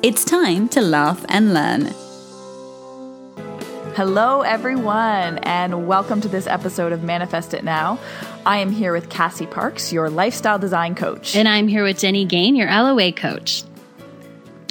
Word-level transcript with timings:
It's 0.00 0.24
time 0.24 0.68
to 0.68 0.80
laugh 0.80 1.26
and 1.28 1.52
learn. 1.52 1.86
Hello, 3.96 4.42
everyone, 4.42 5.38
and 5.38 5.88
welcome 5.88 6.20
to 6.20 6.28
this 6.28 6.46
episode 6.46 6.92
of 6.92 7.02
Manifest 7.02 7.52
It 7.52 7.64
Now. 7.64 7.98
I 8.46 8.58
am 8.58 8.70
here 8.70 8.92
with 8.92 9.10
Cassie 9.10 9.48
Parks, 9.48 9.92
your 9.92 10.08
lifestyle 10.08 10.56
design 10.56 10.94
coach. 10.94 11.34
And 11.34 11.48
I'm 11.48 11.66
here 11.66 11.82
with 11.82 11.98
Jenny 11.98 12.24
Gain, 12.24 12.54
your 12.54 12.68
LOA 12.68 13.10
coach. 13.10 13.64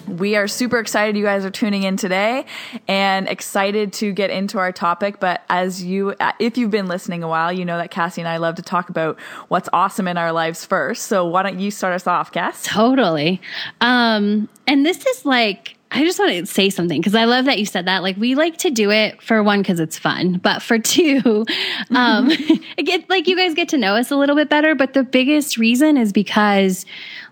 We 0.07 0.35
are 0.35 0.47
super 0.47 0.79
excited 0.79 1.17
you 1.17 1.23
guys 1.23 1.45
are 1.45 1.52
tuning 1.52 1.84
in 1.84 1.97
today 1.97 2.45
and 2.88 3.27
excited 3.27 3.93
to 3.93 4.11
get 4.13 4.29
into 4.29 4.57
our 4.57 4.71
topic. 4.71 5.20
But 5.20 5.43
as 5.49 5.84
you, 5.84 6.15
if 6.39 6.57
you've 6.57 6.71
been 6.71 6.88
listening 6.88 7.23
a 7.23 7.27
while, 7.27 7.52
you 7.52 7.65
know 7.65 7.77
that 7.77 7.91
Cassie 7.91 8.21
and 8.21 8.27
I 8.27 8.38
love 8.38 8.55
to 8.55 8.62
talk 8.62 8.89
about 8.89 9.20
what's 9.48 9.70
awesome 9.73 10.07
in 10.07 10.17
our 10.17 10.31
lives 10.31 10.65
first. 10.65 11.03
So 11.03 11.25
why 11.25 11.43
don't 11.43 11.59
you 11.59 11.71
start 11.71 11.93
us 11.93 12.07
off, 12.07 12.31
Cass? 12.31 12.63
Totally. 12.63 13.41
Um, 13.81 14.49
and 14.65 14.85
this 14.85 15.05
is 15.05 15.25
like, 15.25 15.77
I 15.91 16.04
just 16.04 16.20
want 16.20 16.32
to 16.32 16.46
say 16.46 16.70
something 16.70 17.00
because 17.00 17.16
I 17.16 17.23
love 17.23 17.46
that 17.46 17.59
you 17.59 17.66
said 17.66 17.86
that. 17.86 18.04
Like 18.04 18.18
we 18.18 18.36
like 18.36 18.58
to 18.58 18.70
do 18.70 18.91
it 18.91 19.22
for 19.22 19.41
one 19.41 19.62
because 19.62 19.80
it's 19.80 19.98
fun, 19.98 20.38
but 20.38 20.62
for 20.62 20.77
two, 20.77 21.46
um, 21.91 22.29
get 22.77 23.10
like 23.10 23.27
you 23.27 23.38
guys 23.38 23.54
get 23.54 23.70
to 23.70 23.77
know 23.77 23.96
us 23.96 24.12
a 24.12 24.16
little 24.16 24.35
bit 24.35 24.49
better. 24.49 24.76
But 24.76 24.94
the 24.94 25.04
biggest 25.04 25.57
reason 25.57 25.98
is 25.98 26.12
because 26.12 26.85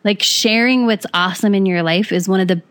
like 0.04 0.24
sharing 0.24 0.86
what's 0.86 1.06
awesome 1.14 1.54
in 1.54 1.66
your 1.66 1.84
life 1.84 2.12
is 2.12 2.30
one 2.30 2.40
of 2.40 2.48
the 2.48 2.62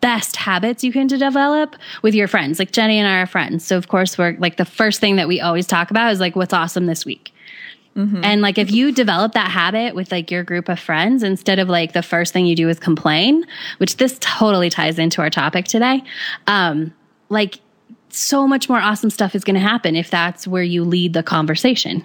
best 0.00 0.36
habits 0.36 0.84
you 0.84 0.92
can 0.92 1.08
develop 1.08 1.74
with 2.02 2.14
your 2.14 2.28
friends. 2.28 2.58
Like 2.60 2.70
Jenny 2.70 2.98
and 2.98 3.08
I 3.08 3.20
are 3.22 3.26
friends, 3.26 3.64
so 3.64 3.76
of 3.76 3.88
course 3.88 4.16
we're 4.16 4.36
like 4.38 4.56
the 4.58 4.64
first 4.64 5.00
thing 5.00 5.16
that 5.16 5.26
we 5.26 5.40
always 5.40 5.66
talk 5.66 5.90
about 5.90 6.12
is 6.12 6.20
like 6.20 6.36
what's 6.36 6.54
awesome 6.54 6.86
this 6.86 7.04
week. 7.04 7.32
Mm-hmm. 7.96 8.20
And 8.22 8.42
like 8.42 8.58
if 8.58 8.70
you 8.70 8.92
develop 8.92 9.32
that 9.32 9.50
habit 9.50 9.94
with 9.94 10.12
like 10.12 10.30
your 10.30 10.44
group 10.44 10.68
of 10.68 10.78
friends 10.78 11.22
instead 11.22 11.58
of 11.58 11.68
like 11.68 11.94
the 11.94 12.02
first 12.02 12.32
thing 12.32 12.44
you 12.46 12.54
do 12.54 12.68
is 12.68 12.78
complain, 12.78 13.44
which 13.78 13.96
this 13.96 14.18
totally 14.20 14.68
ties 14.68 14.98
into 14.98 15.22
our 15.22 15.30
topic 15.30 15.64
today. 15.64 16.02
Um, 16.46 16.92
like 17.30 17.60
so 18.10 18.46
much 18.46 18.68
more 18.68 18.78
awesome 18.78 19.10
stuff 19.10 19.34
is 19.34 19.44
going 19.44 19.54
to 19.54 19.60
happen 19.60 19.96
if 19.96 20.10
that's 20.10 20.46
where 20.46 20.62
you 20.62 20.84
lead 20.84 21.14
the 21.14 21.22
conversation. 21.22 22.04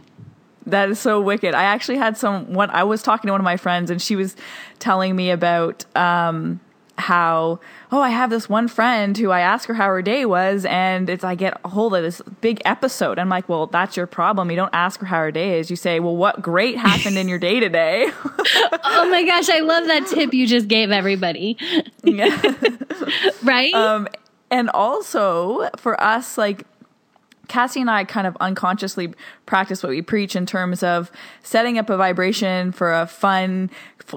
That 0.65 0.89
is 0.89 0.99
so 0.99 1.19
wicked. 1.19 1.55
I 1.55 1.63
actually 1.63 1.97
had 1.97 2.17
some 2.17 2.53
when 2.53 2.69
I 2.69 2.83
was 2.83 3.01
talking 3.01 3.27
to 3.27 3.33
one 3.33 3.41
of 3.41 3.45
my 3.45 3.57
friends 3.57 3.89
and 3.91 4.01
she 4.01 4.15
was 4.15 4.35
telling 4.79 5.15
me 5.15 5.31
about 5.31 5.85
um 5.95 6.59
how 7.01 7.59
oh 7.91 8.01
i 8.01 8.09
have 8.09 8.29
this 8.29 8.47
one 8.47 8.67
friend 8.67 9.17
who 9.17 9.31
i 9.31 9.41
ask 9.41 9.67
her 9.67 9.73
how 9.73 9.87
her 9.87 10.01
day 10.01 10.25
was 10.25 10.65
and 10.65 11.09
it's 11.09 11.23
i 11.23 11.35
get 11.35 11.59
a 11.63 11.67
hold 11.67 11.93
of 11.93 12.03
this 12.03 12.21
big 12.39 12.61
episode. 12.65 13.19
I'm 13.19 13.29
like 13.29 13.49
well 13.49 13.67
that's 13.67 13.97
your 13.97 14.07
problem. 14.07 14.49
You 14.49 14.55
don't 14.55 14.73
ask 14.73 14.99
her 14.99 15.05
how 15.05 15.19
her 15.19 15.31
day 15.31 15.59
is. 15.59 15.69
You 15.69 15.75
say 15.75 15.99
well 15.99 16.15
what 16.15 16.41
great 16.41 16.77
happened 16.77 17.17
in 17.17 17.27
your 17.27 17.39
day 17.39 17.59
today? 17.59 18.09
Oh 18.93 19.09
my 19.09 19.23
gosh 19.23 19.49
i 19.49 19.59
love 19.59 19.87
that 19.87 20.05
tip 20.07 20.33
you 20.33 20.45
just 20.45 20.67
gave 20.67 20.91
everybody. 20.91 21.57
Right? 23.43 23.73
Um, 23.73 24.07
and 24.49 24.69
also 24.69 25.69
for 25.77 25.99
us 26.01 26.37
like 26.37 26.65
Cassie 27.47 27.81
and 27.81 27.89
I 27.89 28.03
kind 28.05 28.27
of 28.27 28.37
unconsciously 28.39 29.13
practice 29.45 29.83
what 29.83 29.89
we 29.89 30.01
preach 30.01 30.35
in 30.35 30.45
terms 30.45 30.83
of 30.83 31.11
setting 31.43 31.77
up 31.77 31.89
a 31.89 31.97
vibration 31.97 32.71
for 32.71 32.93
a 32.93 33.07
fun 33.07 33.69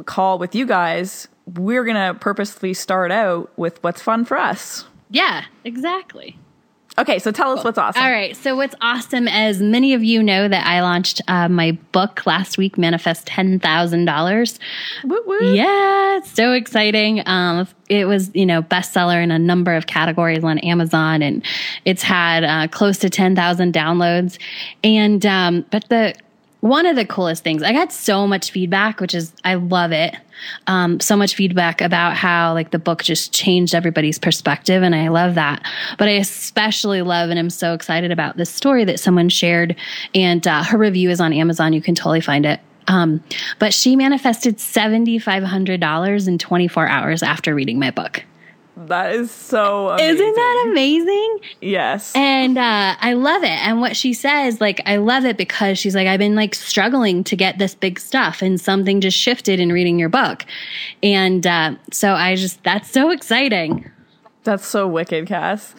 call 0.06 0.39
with 0.39 0.55
you 0.55 0.66
guys 0.66 1.28
we're 1.47 1.84
going 1.84 1.97
to 1.97 2.19
purposely 2.19 2.75
start 2.75 3.10
out 3.10 3.56
with 3.59 3.82
what's 3.82 4.00
fun 4.03 4.25
for 4.25 4.37
us. 4.38 4.84
Yeah, 5.10 5.44
exactly. 5.65 6.38
Okay, 6.97 7.19
so 7.19 7.32
tell 7.32 7.50
us 7.59 7.65
what's 7.65 7.77
awesome. 7.77 8.00
All 8.00 8.10
right, 8.10 8.37
so 8.37 8.55
what's 8.55 8.77
awesome, 8.81 9.27
as 9.27 9.60
many 9.60 9.94
of 9.94 10.04
you 10.04 10.22
know, 10.22 10.47
that 10.47 10.65
I 10.65 10.81
launched 10.81 11.21
uh, 11.27 11.49
my 11.49 11.72
book 11.91 12.25
last 12.25 12.56
week, 12.56 12.78
Manifest 12.78 13.27
Ten 13.27 13.59
Thousand 13.59 14.04
Dollars. 14.04 14.60
Yeah, 15.56 16.19
it's 16.19 16.31
so 16.31 16.53
exciting. 16.53 17.21
Um, 17.27 17.66
it 17.88 18.04
was 18.04 18.31
you 18.33 18.47
know 18.47 18.62
bestseller 18.62 19.21
in 19.21 19.33
a 19.33 19.41
number 19.41 19.75
of 19.75 19.88
categories 19.88 20.44
on 20.44 20.59
Amazon, 20.60 21.21
and 21.21 21.44
it's 21.84 22.03
had 22.03 22.44
uh, 22.44 22.69
close 22.69 22.99
to 22.99 23.10
ten 23.10 23.34
thousand 23.34 23.75
downloads. 23.75 24.38
And 24.84 25.27
um, 25.27 25.66
but 25.72 25.88
the 25.88 26.15
one 26.65 26.87
of 26.87 26.97
the 26.97 27.05
coolest 27.05 27.45
things. 27.45 27.63
I 27.63 27.75
got 27.75 27.93
so 27.93 28.27
much 28.27 28.51
feedback, 28.51 28.99
which 28.99 29.15
is 29.15 29.35
I 29.45 29.57
love 29.57 29.93
it. 29.93 30.17
Um, 30.67 30.99
so 30.99 31.15
much 31.15 31.35
feedback 31.35 31.83
about 31.83 32.17
how 32.17 32.55
like 32.55 32.71
the 32.71 32.79
book 32.79 33.03
just 33.03 33.35
changed 33.35 33.75
everybody's 33.75 34.19
perspective, 34.19 34.83
and 34.83 34.95
I 34.95 35.09
love 35.09 35.35
that. 35.35 35.63
But 35.99 36.09
I 36.09 36.13
especially 36.13 37.03
love 37.03 37.29
and 37.29 37.39
I'm 37.39 37.51
so 37.51 37.75
excited 37.75 38.11
about 38.11 38.39
this 38.39 38.49
story 38.49 38.85
that 38.85 38.99
someone 38.99 39.29
shared, 39.29 39.77
and 40.15 40.47
uh, 40.49 40.65
her 40.65 40.79
review 40.79 41.11
is 41.11 41.21
on 41.21 41.35
Amazon. 41.35 41.75
You 41.75 41.83
can 41.83 41.95
totally 41.95 42.23
find 42.23 42.47
it. 42.47 42.61
Um, 42.89 43.23
but 43.59 43.75
she 43.75 43.95
manifested 43.95 44.59
seventy 44.59 45.19
five 45.19 45.43
hundred 45.43 45.81
dollars 45.81 46.27
in 46.27 46.39
twenty 46.39 46.67
four 46.67 46.89
hours 46.89 47.23
after 47.23 47.55
reading 47.55 47.79
my 47.79 47.91
book. 47.91 48.25
That 48.77 49.15
is 49.15 49.31
so 49.31 49.91
amazing. 49.91 50.15
Isn't 50.17 50.35
that 50.35 50.67
amazing? 50.69 51.39
Yes. 51.61 52.12
And 52.17 52.59
uh, 52.59 52.97
I 53.01 53.12
love 53.12 53.45
it. 53.45 53.51
And 53.51 53.81
what 53.81 53.97
she 53.97 54.12
says, 54.12 54.61
like, 54.61 54.83
I 54.85 54.97
love 54.97 55.25
it 55.25 55.37
because 55.37 55.79
she's 55.79 55.95
like, 55.95 56.09
I've 56.09 56.19
been 56.19 56.35
like 56.35 56.57
struggling 56.57 57.23
to 57.25 57.37
get 57.37 57.59
this 57.59 57.75
big 57.75 58.01
stuff, 58.01 58.43
and 58.43 58.61
something 58.61 59.01
just 59.01 59.17
shifted 59.17 59.61
in 59.61 59.71
reading 59.71 59.99
your 59.99 60.09
book. 60.09 60.45
And 61.05 61.47
uh, 61.47 61.77
so 61.93 62.15
I 62.15 62.34
just, 62.34 62.65
that's 62.65 62.91
so 62.91 63.11
exciting. 63.11 63.89
That's 64.43 64.67
so 64.67 64.89
wicked, 64.89 65.29
Cass. 65.29 65.75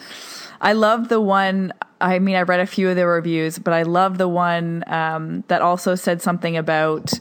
I 0.62 0.72
love 0.72 1.10
the 1.10 1.20
one. 1.20 1.74
I 2.00 2.18
mean, 2.18 2.34
I 2.34 2.42
read 2.42 2.60
a 2.60 2.66
few 2.66 2.88
of 2.88 2.96
the 2.96 3.06
reviews, 3.06 3.58
but 3.58 3.74
I 3.74 3.82
love 3.82 4.16
the 4.16 4.28
one 4.28 4.84
um, 4.86 5.44
that 5.48 5.60
also 5.60 5.94
said 5.94 6.22
something 6.22 6.56
about 6.56 7.12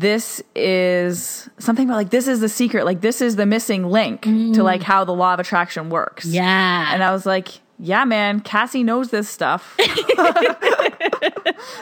this 0.00 0.42
is 0.54 1.48
something 1.58 1.86
about 1.88 1.96
like 1.96 2.10
this 2.10 2.28
is 2.28 2.40
the 2.40 2.48
secret 2.48 2.84
like 2.84 3.00
this 3.00 3.20
is 3.20 3.36
the 3.36 3.46
missing 3.46 3.84
link 3.84 4.22
mm. 4.22 4.54
to 4.54 4.62
like 4.62 4.82
how 4.82 5.04
the 5.04 5.14
law 5.14 5.34
of 5.34 5.40
attraction 5.40 5.90
works. 5.90 6.24
Yeah. 6.26 6.92
And 6.92 7.02
i 7.02 7.12
was 7.12 7.24
like 7.26 7.60
yeah 7.78 8.04
man 8.04 8.40
cassie 8.40 8.82
knows 8.82 9.10
this 9.10 9.28
stuff. 9.28 9.76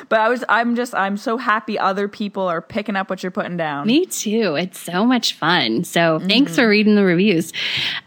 But 0.08 0.20
i 0.20 0.28
was 0.28 0.44
i'm 0.48 0.76
just 0.76 0.94
i'm 0.94 1.16
so 1.16 1.36
happy 1.36 1.78
other 1.78 2.08
people 2.08 2.42
are 2.44 2.62
picking 2.62 2.94
up 2.94 3.10
what 3.10 3.22
you're 3.22 3.32
putting 3.32 3.56
down. 3.56 3.86
Me 3.86 4.06
too. 4.06 4.54
It's 4.54 4.78
so 4.78 5.04
much 5.04 5.34
fun. 5.34 5.84
So 5.84 6.20
mm. 6.20 6.28
thanks 6.28 6.54
for 6.54 6.68
reading 6.68 6.94
the 6.94 7.04
reviews. 7.04 7.52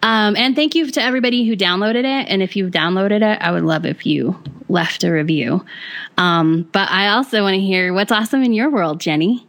Um, 0.01 0.35
and 0.35 0.56
thank 0.56 0.75
you 0.75 0.90
to 0.90 1.01
everybody 1.01 1.46
who 1.46 1.56
downloaded 1.56 2.00
it. 2.00 2.29
And 2.29 2.41
if 2.41 2.56
you've 2.56 2.72
downloaded 2.72 3.22
it 3.22 3.41
i 3.41 3.51
would 3.51 3.63
love 3.63 3.85
if 3.85 4.06
you 4.06 4.40
left 4.69 5.03
a 5.03 5.12
review. 5.12 5.66
Um, 6.17 6.69
but 6.72 6.90
i 6.90 7.09
also 7.09 7.41
want 7.41 7.56
to 7.56 7.62
hear 7.62 7.94
what's 7.94 8.12
awesome 8.12 8.44
in 8.44 8.53
your 8.53 8.69
world 8.69 9.00
jenny 9.00 9.47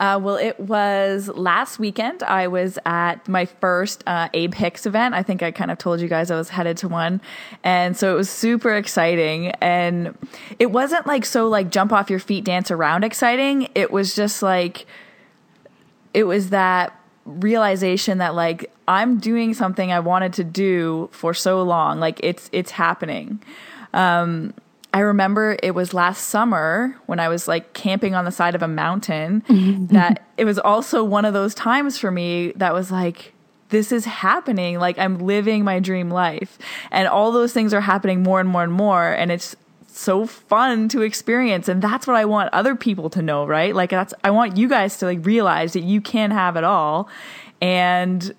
uh, 0.00 0.18
well, 0.20 0.36
it 0.36 0.58
was 0.58 1.28
last 1.28 1.78
weekend. 1.78 2.22
I 2.22 2.48
was 2.48 2.78
at 2.86 3.28
my 3.28 3.44
first 3.44 4.02
uh, 4.06 4.30
Abe 4.32 4.54
Hicks 4.54 4.86
event. 4.86 5.14
I 5.14 5.22
think 5.22 5.42
I 5.42 5.50
kind 5.50 5.70
of 5.70 5.76
told 5.76 6.00
you 6.00 6.08
guys 6.08 6.30
I 6.30 6.36
was 6.36 6.48
headed 6.48 6.78
to 6.78 6.88
one. 6.88 7.20
And 7.62 7.94
so 7.94 8.14
it 8.14 8.16
was 8.16 8.30
super 8.30 8.74
exciting. 8.74 9.48
And 9.60 10.16
it 10.58 10.72
wasn't 10.72 11.06
like 11.06 11.26
so 11.26 11.48
like 11.48 11.70
jump 11.70 11.92
off 11.92 12.08
your 12.08 12.18
feet, 12.18 12.44
dance 12.44 12.70
around 12.70 13.04
exciting. 13.04 13.68
It 13.74 13.90
was 13.90 14.16
just 14.16 14.42
like, 14.42 14.86
it 16.14 16.24
was 16.24 16.48
that 16.48 16.98
realization 17.26 18.18
that 18.18 18.34
like 18.34 18.72
I'm 18.88 19.18
doing 19.18 19.52
something 19.52 19.92
I 19.92 20.00
wanted 20.00 20.32
to 20.32 20.44
do 20.44 21.10
for 21.12 21.34
so 21.34 21.62
long. 21.62 22.00
Like 22.00 22.20
it's, 22.22 22.48
it's 22.52 22.70
happening. 22.70 23.42
Um, 23.92 24.54
I 24.92 25.00
remember 25.00 25.56
it 25.62 25.74
was 25.74 25.94
last 25.94 26.28
summer 26.28 26.96
when 27.06 27.20
I 27.20 27.28
was 27.28 27.46
like 27.46 27.72
camping 27.74 28.14
on 28.14 28.24
the 28.24 28.32
side 28.32 28.54
of 28.54 28.62
a 28.62 28.68
mountain 28.68 29.44
that 29.90 30.26
it 30.36 30.44
was 30.44 30.58
also 30.58 31.04
one 31.04 31.24
of 31.24 31.32
those 31.32 31.54
times 31.54 31.98
for 31.98 32.10
me 32.10 32.52
that 32.56 32.72
was 32.72 32.90
like, 32.90 33.32
this 33.68 33.92
is 33.92 34.04
happening. 34.04 34.78
Like 34.78 34.98
I'm 34.98 35.18
living 35.18 35.64
my 35.64 35.78
dream 35.78 36.10
life. 36.10 36.58
And 36.90 37.06
all 37.06 37.30
those 37.30 37.52
things 37.52 37.72
are 37.72 37.80
happening 37.80 38.22
more 38.22 38.40
and 38.40 38.48
more 38.48 38.64
and 38.64 38.72
more. 38.72 39.12
And 39.12 39.30
it's 39.30 39.54
so 39.86 40.26
fun 40.26 40.88
to 40.88 41.02
experience. 41.02 41.68
And 41.68 41.80
that's 41.80 42.06
what 42.06 42.16
I 42.16 42.24
want 42.24 42.52
other 42.52 42.74
people 42.74 43.10
to 43.10 43.22
know, 43.22 43.46
right? 43.46 43.74
Like 43.74 43.90
that's, 43.90 44.14
I 44.24 44.30
want 44.30 44.56
you 44.56 44.68
guys 44.68 44.96
to 44.98 45.06
like 45.06 45.24
realize 45.24 45.72
that 45.74 45.84
you 45.84 46.00
can 46.00 46.32
have 46.32 46.56
it 46.56 46.64
all. 46.64 47.08
And 47.60 48.34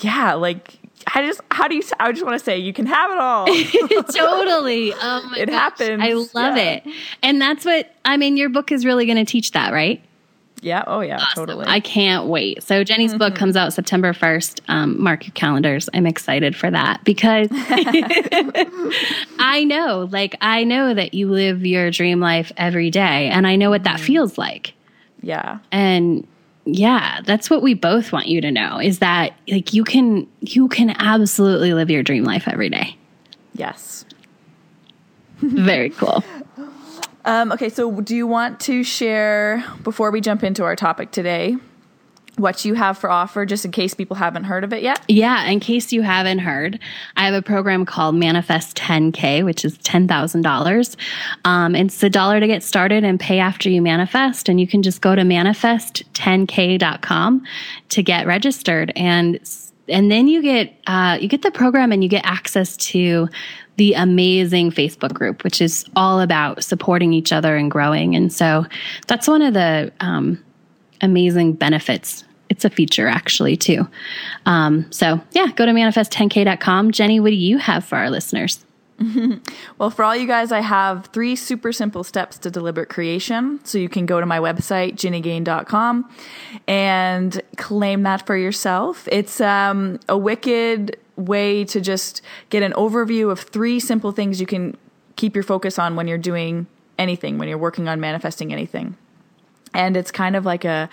yeah, 0.00 0.34
like 0.34 0.78
I 1.14 1.26
just 1.26 1.40
how 1.50 1.68
do 1.68 1.76
you 1.76 1.82
I 2.00 2.10
just 2.12 2.24
want 2.24 2.38
to 2.38 2.44
say 2.44 2.58
you 2.58 2.72
can 2.72 2.86
have 2.86 3.10
it 3.10 3.18
all. 3.18 3.46
totally. 4.12 4.92
Oh 5.02 5.32
it 5.36 5.46
gosh, 5.46 5.54
happens. 5.54 6.02
I 6.02 6.12
love 6.12 6.56
yeah. 6.56 6.62
it. 6.62 6.86
And 7.22 7.40
that's 7.40 7.64
what 7.64 7.94
I 8.04 8.16
mean 8.16 8.36
your 8.36 8.48
book 8.48 8.72
is 8.72 8.84
really 8.84 9.06
going 9.06 9.18
to 9.18 9.24
teach 9.24 9.52
that, 9.52 9.72
right? 9.72 10.02
Yeah. 10.62 10.84
Oh, 10.86 11.00
yeah. 11.00 11.16
Awesome. 11.16 11.46
Totally. 11.46 11.66
I 11.66 11.80
can't 11.80 12.26
wait. 12.26 12.62
So 12.62 12.82
Jenny's 12.82 13.10
mm-hmm. 13.10 13.18
book 13.18 13.34
comes 13.34 13.56
out 13.56 13.72
September 13.72 14.12
1st. 14.12 14.60
Um, 14.68 15.02
mark 15.02 15.26
your 15.26 15.32
calendars. 15.32 15.88
I'm 15.92 16.06
excited 16.06 16.56
for 16.56 16.70
that 16.70 17.04
because 17.04 17.48
I 19.38 19.64
know, 19.64 20.08
like, 20.10 20.36
I 20.40 20.64
know 20.64 20.94
that 20.94 21.14
you 21.14 21.30
live 21.30 21.64
your 21.64 21.90
dream 21.90 22.20
life 22.20 22.52
every 22.56 22.90
day 22.90 23.28
and 23.28 23.46
I 23.46 23.56
know 23.56 23.70
what 23.70 23.84
that 23.84 23.96
mm-hmm. 23.96 24.06
feels 24.06 24.38
like. 24.38 24.72
Yeah. 25.22 25.58
And 25.70 26.26
yeah, 26.66 27.20
that's 27.24 27.48
what 27.48 27.62
we 27.62 27.74
both 27.74 28.12
want 28.12 28.26
you 28.26 28.40
to 28.40 28.50
know 28.50 28.80
is 28.80 28.98
that 28.98 29.34
like 29.48 29.72
you 29.72 29.84
can 29.84 30.26
you 30.40 30.68
can 30.68 30.90
absolutely 30.98 31.72
live 31.72 31.90
your 31.90 32.02
dream 32.02 32.24
life 32.24 32.48
every 32.48 32.68
day. 32.68 32.96
Yes. 33.54 34.04
Very 35.38 35.90
cool. 35.90 36.24
Um, 37.24 37.52
okay, 37.52 37.68
so 37.68 38.00
do 38.00 38.14
you 38.14 38.26
want 38.26 38.60
to 38.60 38.82
share 38.82 39.64
before 39.82 40.10
we 40.10 40.20
jump 40.20 40.42
into 40.42 40.64
our 40.64 40.76
topic 40.76 41.10
today? 41.10 41.56
What 42.36 42.64
you 42.64 42.74
have 42.74 42.96
for 42.98 43.10
offer 43.10 43.44
just 43.46 43.64
in 43.64 43.72
case 43.72 43.94
people 43.94 44.16
haven't 44.16 44.44
heard 44.44 44.62
of 44.64 44.72
it 44.72 44.82
yet? 44.82 45.00
Yeah, 45.08 45.46
in 45.46 45.60
case 45.60 45.92
you 45.92 46.02
haven't 46.02 46.40
heard, 46.40 46.80
I 47.16 47.24
have 47.24 47.34
a 47.34 47.42
program 47.42 47.86
called 47.86 48.14
Manifest 48.14 48.76
10K, 48.76 49.44
which 49.44 49.64
is 49.64 49.76
$10,000. 49.78 50.96
Um, 51.44 51.74
it's 51.74 52.00
a 52.02 52.10
dollar 52.10 52.38
to 52.40 52.46
get 52.46 52.62
started 52.62 53.02
and 53.04 53.18
pay 53.18 53.38
after 53.38 53.70
you 53.70 53.80
manifest. 53.82 54.48
And 54.48 54.58
you 54.60 54.66
can 54.66 54.82
just 54.82 55.00
go 55.00 55.14
to 55.14 55.22
manifest10k.com 55.22 57.44
to 57.88 58.02
get 58.02 58.26
registered. 58.26 58.92
And 58.96 59.40
and 59.88 60.10
then 60.10 60.26
you 60.26 60.42
get 60.42 60.74
uh, 60.88 61.16
you 61.20 61.28
get 61.28 61.42
the 61.42 61.52
program 61.52 61.92
and 61.92 62.02
you 62.02 62.08
get 62.08 62.26
access 62.26 62.76
to 62.76 63.28
the 63.76 63.94
amazing 63.94 64.70
Facebook 64.70 65.12
group, 65.12 65.44
which 65.44 65.60
is 65.60 65.84
all 65.94 66.20
about 66.20 66.64
supporting 66.64 67.12
each 67.12 67.32
other 67.32 67.56
and 67.56 67.70
growing. 67.70 68.16
And 68.16 68.32
so 68.32 68.66
that's 69.06 69.28
one 69.28 69.42
of 69.42 69.54
the 69.54 69.92
um, 70.00 70.42
amazing 71.00 71.52
benefits. 71.52 72.24
It's 72.48 72.64
a 72.64 72.70
feature 72.70 73.08
actually 73.08 73.56
too. 73.56 73.88
Um, 74.46 74.90
so 74.92 75.20
yeah, 75.32 75.48
go 75.54 75.66
to 75.66 75.72
manifest10k.com. 75.72 76.92
Jenny, 76.92 77.20
what 77.20 77.30
do 77.30 77.36
you 77.36 77.58
have 77.58 77.84
for 77.84 77.96
our 77.96 78.10
listeners? 78.10 78.64
well, 79.78 79.90
for 79.90 80.04
all 80.04 80.16
you 80.16 80.26
guys, 80.26 80.52
I 80.52 80.60
have 80.60 81.06
three 81.06 81.36
super 81.36 81.72
simple 81.72 82.02
steps 82.02 82.38
to 82.38 82.50
deliberate 82.50 82.88
creation. 82.88 83.60
So 83.64 83.78
you 83.78 83.88
can 83.88 84.06
go 84.06 84.20
to 84.20 84.26
my 84.26 84.38
website, 84.38 84.94
ginnygain.com, 84.94 86.10
and 86.66 87.42
claim 87.56 88.02
that 88.04 88.26
for 88.26 88.36
yourself. 88.36 89.06
It's 89.12 89.40
um, 89.40 90.00
a 90.08 90.16
wicked 90.16 90.96
way 91.16 91.64
to 91.64 91.80
just 91.80 92.22
get 92.50 92.62
an 92.62 92.72
overview 92.72 93.30
of 93.30 93.40
three 93.40 93.80
simple 93.80 94.12
things 94.12 94.40
you 94.40 94.46
can 94.46 94.76
keep 95.16 95.34
your 95.34 95.44
focus 95.44 95.78
on 95.78 95.96
when 95.96 96.08
you're 96.08 96.18
doing 96.18 96.66
anything, 96.98 97.38
when 97.38 97.48
you're 97.48 97.58
working 97.58 97.88
on 97.88 98.00
manifesting 98.00 98.52
anything. 98.52 98.96
And 99.74 99.96
it's 99.96 100.10
kind 100.10 100.36
of 100.36 100.46
like 100.46 100.64
a 100.64 100.88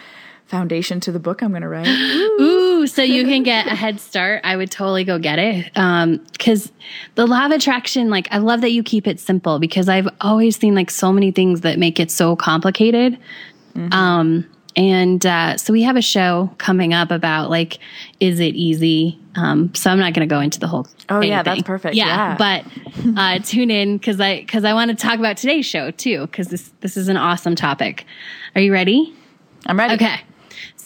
foundation 0.48 1.00
to 1.02 1.12
the 1.12 1.20
book 1.20 1.42
I'm 1.42 1.50
going 1.50 1.62
to 1.62 1.70
write. 1.70 1.88
Ooh, 2.42 2.86
so 2.88 3.02
you 3.02 3.26
can 3.26 3.44
get 3.44 3.68
a 3.68 3.76
head 3.76 4.00
start. 4.00 4.42
I 4.44 4.56
would 4.56 4.72
totally 4.72 5.04
go 5.04 5.18
get 5.18 5.40
it. 5.40 5.72
Um, 5.76 6.24
cause 6.40 6.72
the 7.16 7.26
law 7.26 7.46
of 7.46 7.52
attraction, 7.52 8.10
like, 8.10 8.28
I 8.32 8.38
love 8.38 8.62
that 8.62 8.72
you 8.72 8.84
keep 8.84 9.08
it 9.08 9.20
simple 9.20 9.60
because 9.60 9.90
I've 9.90 10.08
always 10.22 10.58
seen 10.58 10.76
like 10.76 10.92
so 10.92 11.12
many 11.12 11.32
things 11.32 11.62
that 11.62 11.80
make 11.80 12.00
it 12.00 12.12
so 12.12 12.36
complicated. 12.36 13.18
Mm-hmm. 13.76 13.94
Um, 13.94 14.46
and 14.76 15.26
uh, 15.26 15.58
so 15.58 15.72
we 15.72 15.84
have 15.84 15.96
a 15.96 16.02
show 16.02 16.54
coming 16.58 16.94
up 16.94 17.12
about 17.12 17.50
like, 17.50 17.80
is 18.20 18.40
it 18.40 18.56
easy? 18.56 19.20
Um, 19.36 19.74
so 19.76 19.92
I'm 19.92 20.00
not 20.00 20.14
going 20.14 20.28
to 20.28 20.34
go 20.34 20.40
into 20.40 20.60
the 20.60 20.68
whole. 20.68 20.88
Oh 21.10 21.22
yeah, 21.22 21.44
thing. 21.44 21.56
that's 21.56 21.64
perfect. 21.64 21.96
Yeah, 21.96 22.06
yeah. 22.06 22.38
but 22.38 23.18
uh, 23.18 23.40
tune 23.44 23.72
in 23.72 23.98
because 23.98 24.20
I 24.20 24.42
because 24.42 24.64
I 24.64 24.74
want 24.74 24.90
to 24.90 24.96
talk 24.96 25.20
about 25.20 25.38
today's 25.38 25.66
show 25.66 25.92
too 25.92 26.22
because 26.22 26.48
this 26.48 26.72
this 26.82 26.98
is 26.98 27.08
an 27.08 27.18
awesome 27.18 27.56
topic. 27.56 28.06
Are 28.56 28.62
you 28.62 28.72
ready? 28.72 29.14
I'm 29.66 29.78
ready. 29.78 29.96
Okay. 29.96 30.22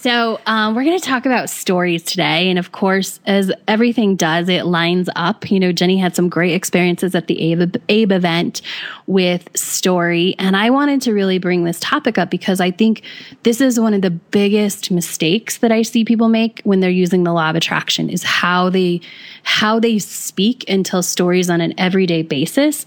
So, 0.07 0.39
um, 0.45 0.74
we're 0.74 0.86
going 0.86 0.98
to 0.98 1.06
talk 1.06 1.25
about 1.25 1.50
stories 1.50 2.01
today. 2.01 2.50
And 2.50 2.57
of 2.57 2.71
course, 2.71 3.19
as 3.25 3.51
everything 3.68 4.15
does, 4.15 4.48
it 4.48 4.65
lines 4.65 5.09
up. 5.18 5.51
You 5.51 5.59
know, 5.59 5.74
Jenny 5.74 5.98
had 5.98 6.15
some 6.15 6.30
great 6.30 6.54
experiences 6.54 7.13
at 7.13 7.27
the 7.27 7.38
Abe, 7.42 7.75
Abe 7.89 8.13
event 8.13 8.62
with 9.07 9.50
story. 9.54 10.33
And 10.39 10.56
I 10.56 10.69
wanted 10.69 11.01
to 11.01 11.13
really 11.13 11.39
bring 11.39 11.65
this 11.65 11.77
topic 11.81 12.18
up 12.18 12.30
because 12.30 12.62
I 12.62 12.71
think 12.71 13.01
this 13.44 13.59
is 13.59 13.81
one 13.81 13.94
of 13.94 14.01
the 14.01 14.12
biggest 14.12 14.92
mistakes 14.92 15.57
that 15.57 15.74
I 15.74 15.81
see 15.81 16.06
people 16.06 16.30
make 16.30 16.62
when 16.63 16.80
they're 16.80 16.89
using 16.89 17.25
the 17.25 17.33
law 17.33 17.50
of 17.50 17.57
attraction 17.57 18.10
is 18.10 18.24
how 18.24 18.69
they, 18.69 19.01
how 19.44 19.77
they 19.77 20.00
speak 20.00 20.63
and 20.69 20.86
tell 20.86 21.03
stories 21.03 21.50
on 21.50 21.60
an 21.60 21.74
everyday 21.77 22.21
basis 22.21 22.86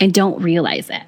and 0.00 0.14
don't 0.14 0.40
realize 0.40 0.88
it. 0.88 1.02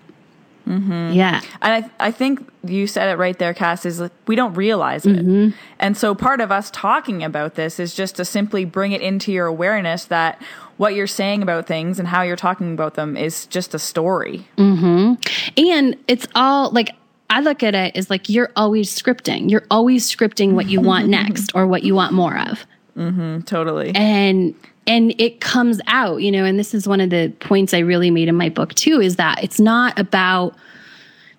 Mm-hmm. 0.67 1.13
Yeah. 1.13 1.41
And 1.63 1.85
I, 1.85 2.07
I 2.07 2.11
think 2.11 2.51
you 2.65 2.87
said 2.87 3.09
it 3.09 3.19
right 3.19 3.39
there, 3.39 3.55
Cass, 3.55 3.85
is 3.85 4.03
we 4.27 4.37
don't 4.37 4.55
realize 4.55 5.05
it. 5.07 5.17
Mm-hmm. 5.17 5.57
And 5.79 5.97
so 5.97 6.15
part 6.15 6.41
of 6.41 6.51
us 6.51 6.71
talking 6.71 7.23
about 7.23 7.55
this 7.55 7.79
is 7.79 7.95
just 7.95 8.17
to 8.17 8.25
simply 8.25 8.65
bring 8.65 8.93
it 8.93 9.01
into 9.01 9.33
your 9.33 9.47
awareness 9.47 10.07
that 10.07 10.41
what 10.77 10.95
you're 10.95 11.07
saying 11.07 11.43
about 11.43 11.67
things 11.67 11.99
and 11.99 12.09
how 12.09 12.23
you're 12.23 12.37
talking 12.37 12.73
about 12.73 12.95
them 12.95 13.17
is 13.17 13.47
just 13.47 13.75
a 13.75 13.79
story. 13.79 14.47
Mm-hmm. 14.57 15.15
And 15.57 15.97
it's 16.09 16.27
all 16.35 16.71
like, 16.71 16.91
I 17.31 17.41
look 17.41 17.63
at 17.63 17.75
it 17.75 17.97
as 17.97 18.11
like 18.11 18.29
you're 18.29 18.51
always 18.57 18.91
scripting. 18.91 19.51
You're 19.51 19.67
always 19.71 20.11
scripting 20.11 20.53
what 20.53 20.69
you 20.69 20.81
want 20.81 21.09
next 21.09 21.53
or 21.55 21.67
what 21.67 21.83
you 21.83 21.95
want 21.95 22.13
more 22.13 22.39
of. 22.39 22.67
Mm-hmm, 22.97 23.41
totally. 23.41 23.93
And 23.95 24.55
and 24.87 25.15
it 25.19 25.41
comes 25.41 25.81
out, 25.87 26.23
you 26.23 26.31
know, 26.31 26.45
and 26.45 26.59
this 26.59 26.75
is 26.75 26.87
one 26.87 27.01
of 27.01 27.11
the 27.11 27.33
points 27.41 27.73
I 27.73 27.79
really 27.79 28.11
made 28.11 28.29
in 28.29 28.35
my 28.35 28.49
book 28.49 28.75
too 28.75 29.01
is 29.01 29.17
that 29.17 29.43
it's 29.43 29.61
not 29.61 29.99
about 29.99 30.55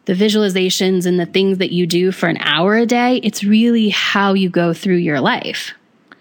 the 0.06 0.14
visualizations 0.14 1.06
and 1.06 1.20
the 1.20 1.26
things 1.26 1.58
that 1.58 1.72
you 1.72 1.88
do 1.88 2.12
for 2.12 2.28
an 2.28 2.38
hour 2.40 2.76
a 2.76 2.86
day. 2.86 3.18
It's 3.18 3.44
really 3.44 3.90
how 3.90 4.34
you 4.34 4.50
go 4.50 4.74
through 4.74 4.98
your 4.98 5.20
life. 5.20 5.74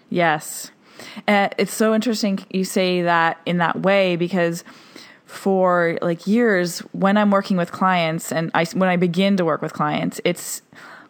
Yes. 0.09 0.71
Uh, 1.27 1.49
it's 1.57 1.73
so 1.73 1.93
interesting 1.93 2.39
you 2.49 2.63
say 2.63 3.01
that 3.03 3.39
in 3.45 3.57
that 3.57 3.81
way 3.81 4.15
because 4.15 4.63
for 5.25 5.97
like 6.01 6.27
years 6.27 6.79
when 6.93 7.17
I'm 7.17 7.31
working 7.31 7.57
with 7.57 7.71
clients 7.71 8.31
and 8.31 8.51
I 8.53 8.65
when 8.65 8.89
I 8.89 8.95
begin 8.95 9.37
to 9.37 9.45
work 9.45 9.61
with 9.61 9.73
clients, 9.73 10.21
it's 10.23 10.61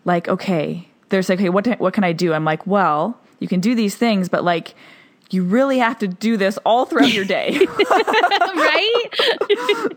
like 0.03 0.27
okay, 0.27 0.87
there's 1.09 1.29
like, 1.29 1.39
okay, 1.39 1.49
what 1.49 1.67
what 1.79 1.93
can 1.93 2.03
I 2.03 2.13
do? 2.13 2.33
I'm 2.33 2.45
like, 2.45 2.65
well, 2.65 3.19
you 3.39 3.47
can 3.47 3.59
do 3.59 3.75
these 3.75 3.95
things, 3.95 4.29
but 4.29 4.43
like 4.43 4.75
you 5.31 5.43
really 5.43 5.79
have 5.79 5.99
to 5.99 6.07
do 6.07 6.37
this 6.37 6.57
all 6.65 6.85
throughout 6.85 7.13
your 7.13 7.25
day. 7.25 7.57
right? 7.79 9.03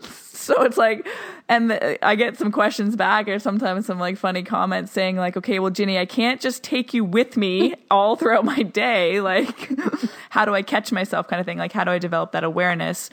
so 0.01 0.63
it's 0.63 0.77
like, 0.77 1.07
and 1.47 1.71
the, 1.71 2.05
I 2.05 2.15
get 2.15 2.37
some 2.37 2.51
questions 2.51 2.95
back 2.95 3.27
or 3.27 3.39
sometimes 3.39 3.85
some 3.85 3.99
like 3.99 4.17
funny 4.17 4.43
comments 4.43 4.91
saying 4.91 5.17
like, 5.17 5.37
okay, 5.37 5.59
well, 5.59 5.71
Ginny, 5.71 5.97
I 5.97 6.05
can't 6.05 6.41
just 6.41 6.63
take 6.63 6.93
you 6.93 7.03
with 7.03 7.37
me 7.37 7.75
all 7.91 8.15
throughout 8.15 8.45
my 8.45 8.63
day. 8.63 9.21
Like, 9.21 9.69
how 10.29 10.45
do 10.45 10.53
I 10.53 10.61
catch 10.61 10.91
myself 10.91 11.27
kind 11.27 11.39
of 11.39 11.45
thing? 11.45 11.57
Like, 11.57 11.71
how 11.71 11.83
do 11.83 11.91
I 11.91 11.99
develop 11.99 12.31
that 12.31 12.43
awareness 12.43 13.09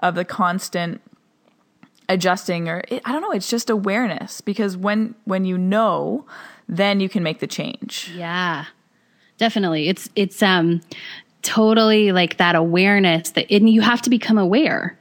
of 0.00 0.14
the 0.14 0.24
constant 0.24 1.00
adjusting 2.08 2.68
or 2.68 2.82
I 3.04 3.12
don't 3.12 3.22
know, 3.22 3.32
it's 3.32 3.50
just 3.50 3.68
awareness 3.68 4.40
because 4.40 4.76
when, 4.76 5.16
when 5.24 5.44
you 5.44 5.58
know, 5.58 6.24
then 6.68 7.00
you 7.00 7.08
can 7.08 7.24
make 7.24 7.40
the 7.40 7.48
change. 7.48 8.12
Yeah 8.14 8.66
definitely 9.38 9.88
it's 9.88 10.08
it's 10.16 10.42
um 10.42 10.80
totally 11.46 12.10
like 12.10 12.38
that 12.38 12.56
awareness 12.56 13.30
that 13.30 13.46
and 13.50 13.70
you 13.70 13.80
have 13.80 14.02
to 14.02 14.10
become 14.10 14.36
aware. 14.36 14.98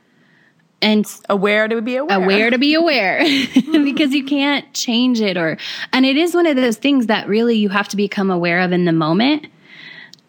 And 0.81 1.05
aware 1.29 1.67
to 1.67 1.81
be 1.81 1.95
aware. 1.95 2.23
aware 2.23 2.49
to 2.51 2.59
be 2.59 2.75
aware. 2.75 3.25
Because 3.71 4.13
you 4.13 4.25
can't 4.25 4.71
change 4.73 5.21
it 5.21 5.37
or 5.37 5.57
and 5.91 6.05
it 6.05 6.17
is 6.17 6.35
one 6.35 6.45
of 6.45 6.55
those 6.55 6.77
things 6.77 7.07
that 7.07 7.27
really 7.27 7.55
you 7.55 7.69
have 7.69 7.87
to 7.89 7.95
become 7.97 8.29
aware 8.29 8.59
of 8.59 8.71
in 8.71 8.85
the 8.85 8.91
moment. 8.91 9.47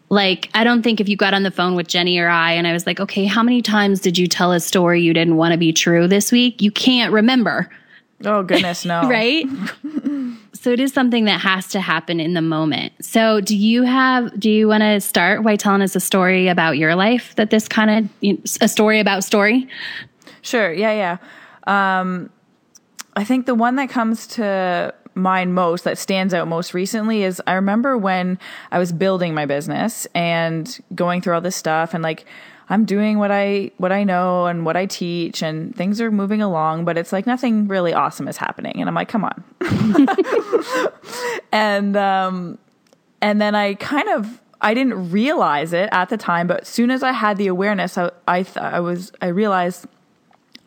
Like 0.09 0.49
i 0.53 0.63
don't 0.63 0.81
think 0.81 0.99
if 0.99 1.09
you 1.09 1.17
got 1.17 1.33
on 1.33 1.43
the 1.43 1.51
phone 1.51 1.75
with 1.75 1.87
jenny 1.87 2.17
or 2.17 2.29
i 2.29 2.53
and 2.53 2.65
i 2.65 2.71
was 2.71 2.87
like 2.87 3.01
okay 3.01 3.25
how 3.25 3.43
many 3.43 3.61
times 3.61 3.99
did 3.99 4.17
you 4.17 4.25
tell 4.25 4.53
a 4.53 4.61
story 4.61 5.01
you 5.01 5.13
didn't 5.13 5.35
want 5.35 5.51
to 5.51 5.57
be 5.57 5.73
true 5.73 6.07
this 6.07 6.31
week? 6.31 6.61
You 6.61 6.71
can't 6.71 7.11
remember. 7.11 7.69
Oh 8.23 8.41
goodness 8.41 8.85
no. 8.85 9.01
Right 9.09 9.45
so 10.59 10.71
it 10.71 10.79
is 10.79 10.93
something 10.93 11.25
that 11.25 11.39
has 11.41 11.67
to 11.69 11.79
happen 11.79 12.19
in 12.19 12.33
the 12.33 12.41
moment. 12.41 12.93
So 13.01 13.41
do 13.41 13.55
you 13.55 13.83
have 13.83 14.37
do 14.39 14.49
you 14.49 14.67
want 14.67 14.81
to 14.81 14.99
start 14.99 15.43
by 15.43 15.55
telling 15.55 15.81
us 15.81 15.95
a 15.95 15.99
story 15.99 16.47
about 16.47 16.77
your 16.77 16.95
life 16.95 17.35
that 17.35 17.49
this 17.49 17.67
kind 17.67 18.09
of 18.23 18.47
a 18.61 18.67
story 18.67 18.99
about 18.99 19.23
story? 19.23 19.67
Sure. 20.41 20.71
Yeah, 20.71 21.17
yeah. 21.67 21.99
Um, 21.99 22.29
I 23.15 23.23
think 23.23 23.45
the 23.45 23.55
one 23.55 23.75
that 23.75 23.89
comes 23.89 24.27
to 24.27 24.93
mind 25.15 25.55
most 25.55 25.83
that 25.83 25.97
stands 25.97 26.33
out 26.33 26.47
most 26.47 26.73
recently 26.73 27.23
is 27.23 27.41
I 27.47 27.53
remember 27.53 27.97
when 27.97 28.39
I 28.71 28.79
was 28.79 28.91
building 28.91 29.33
my 29.33 29.45
business 29.45 30.07
and 30.13 30.79
going 30.93 31.21
through 31.21 31.33
all 31.33 31.41
this 31.41 31.55
stuff 31.55 31.93
and 31.93 32.03
like 32.03 32.25
I'm 32.69 32.85
doing 32.85 33.17
what 33.17 33.31
I 33.31 33.71
what 33.77 33.91
I 33.91 34.03
know 34.03 34.45
and 34.45 34.65
what 34.65 34.75
I 34.75 34.85
teach 34.85 35.41
and 35.41 35.73
things 35.75 36.01
are 36.01 36.11
moving 36.11 36.41
along, 36.41 36.85
but 36.85 36.97
it's 36.97 37.13
like 37.13 37.25
nothing 37.25 37.67
really 37.67 37.93
awesome 37.93 38.27
is 38.27 38.37
happening. 38.37 38.79
And 38.79 38.89
I'm 38.89 38.95
like, 38.95 39.07
come 39.07 39.23
on. 39.23 39.43
and 41.51 41.95
um 41.95 42.57
and 43.21 43.39
then 43.41 43.55
I 43.55 43.75
kind 43.75 44.09
of 44.09 44.41
I 44.59 44.73
didn't 44.73 45.11
realize 45.11 45.71
it 45.71 45.89
at 45.91 46.09
the 46.09 46.17
time, 46.17 46.47
but 46.47 46.61
as 46.61 46.67
soon 46.67 46.91
as 46.91 47.03
I 47.03 47.11
had 47.11 47.37
the 47.37 47.47
awareness, 47.47 47.97
I 47.97 48.11
I, 48.27 48.43
th- 48.43 48.57
I 48.57 48.79
was 48.81 49.13
I 49.21 49.27
realized 49.27 49.85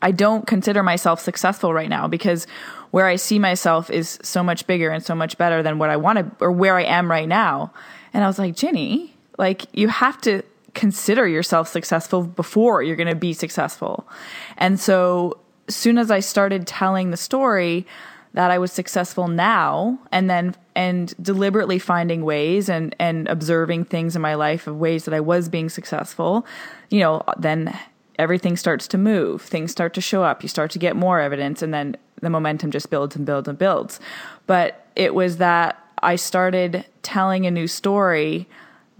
I 0.02 0.12
don't 0.12 0.47
consider 0.47 0.83
myself 0.83 1.21
successful 1.21 1.75
right 1.75 1.90
now 1.90 2.09
because 2.09 2.47
where 2.92 3.07
I 3.07 3.16
see 3.16 3.38
myself 3.38 3.90
is 3.90 4.19
so 4.23 4.42
much 4.42 4.66
bigger 4.66 4.90
and 4.90 5.04
so 5.04 5.14
much 5.14 5.37
better 5.37 5.62
than 5.62 5.78
what 5.78 5.90
I 5.90 5.97
want 5.97 6.19
to 6.19 6.45
or 6.45 6.50
where 6.50 6.76
I 6.78 6.85
am 6.85 7.11
right 7.11 7.28
now. 7.28 7.73
And 8.14 8.25
I 8.25 8.26
was 8.26 8.38
like, 8.38 8.57
Ginny, 8.57 9.14
like 9.38 9.66
you 9.73 9.88
have 9.88 10.19
to 10.23 10.42
consider 10.75 11.27
yourself 11.27 11.69
successful 11.69 12.23
before 12.23 12.83
you're 12.83 12.97
going 12.97 13.09
to 13.09 13.15
be 13.15 13.33
successful. 13.33 14.09
And 14.57 14.79
so 14.79 15.39
soon 15.69 15.99
as 15.99 16.11
I 16.11 16.21
started 16.21 16.67
telling 16.67 17.11
the 17.11 17.17
story 17.17 17.87
that 18.35 18.50
I 18.50 18.59
was 18.59 18.73
successful 18.73 19.29
now 19.29 19.99
and 20.12 20.31
then 20.31 20.55
and 20.77 21.12
deliberately 21.21 21.79
finding 21.79 22.25
ways 22.25 22.69
and 22.69 22.95
and 22.99 23.29
observing 23.29 23.87
things 23.87 24.15
in 24.15 24.23
my 24.23 24.35
life 24.35 24.67
of 24.67 24.77
ways 24.77 25.05
that 25.05 25.15
I 25.15 25.21
was 25.21 25.49
being 25.49 25.69
successful, 25.69 26.47
you 26.91 27.00
know, 27.00 27.23
then 27.39 27.77
everything 28.19 28.57
starts 28.57 28.87
to 28.89 28.99
move. 28.99 29.43
Things 29.43 29.73
start 29.73 29.95
to 29.95 30.00
show 30.00 30.23
up. 30.23 30.43
You 30.43 30.49
start 30.49 30.71
to 30.73 30.79
get 30.79 30.95
more 30.95 31.21
evidence 31.21 31.62
and 31.62 31.75
then 31.75 31.97
the 32.21 32.31
momentum 32.31 32.71
just 32.71 32.91
builds 32.91 33.17
and 33.17 33.27
builds 33.27 33.49
and 33.49 33.59
builds. 33.59 33.99
But 34.47 34.87
it 34.95 35.15
was 35.15 35.39
that 35.39 35.83
I 36.03 36.17
started 36.17 36.85
telling 37.03 37.47
a 37.47 37.50
new 37.50 37.67
story 37.67 38.47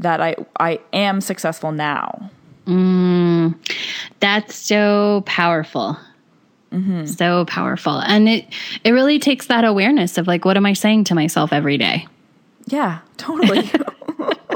that 0.01 0.21
I 0.21 0.37
I 0.59 0.81
am 0.93 1.21
successful 1.21 1.73
now. 1.73 2.31
Mm, 2.67 3.55
that's 4.21 4.55
so 4.55 5.23
powerful. 5.27 5.97
Mm-hmm. 6.73 7.07
So 7.07 7.45
powerful. 7.47 7.99
And 8.01 8.29
it 8.29 8.47
it 8.85 8.93
really 8.93 9.19
takes 9.19 9.47
that 9.47 9.65
awareness 9.65 10.19
of 10.19 10.27
like 10.27 10.45
what 10.45 10.57
am 10.57 10.67
I 10.67 10.73
saying 10.73 11.05
to 11.05 11.15
myself 11.15 11.53
every 11.53 11.79
day? 11.79 12.07
Yeah, 12.67 13.01
totally. 13.17 13.71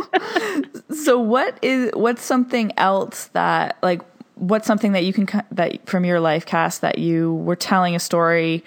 so 0.95 1.19
what 1.19 1.59
is 1.63 1.91
what's 1.95 2.23
something 2.23 2.73
else 2.77 3.27
that 3.29 3.79
like 3.83 4.03
what's 4.37 4.67
something 4.67 4.93
that 4.93 5.05
you 5.05 5.13
can 5.13 5.43
that 5.51 5.87
from 5.89 6.05
your 6.05 6.21
life 6.21 6.47
Cass 6.47 6.79
that 6.79 6.99
you 6.99 7.35
were 7.35 7.57
telling 7.57 7.95
a 7.95 8.01
story 8.01 8.65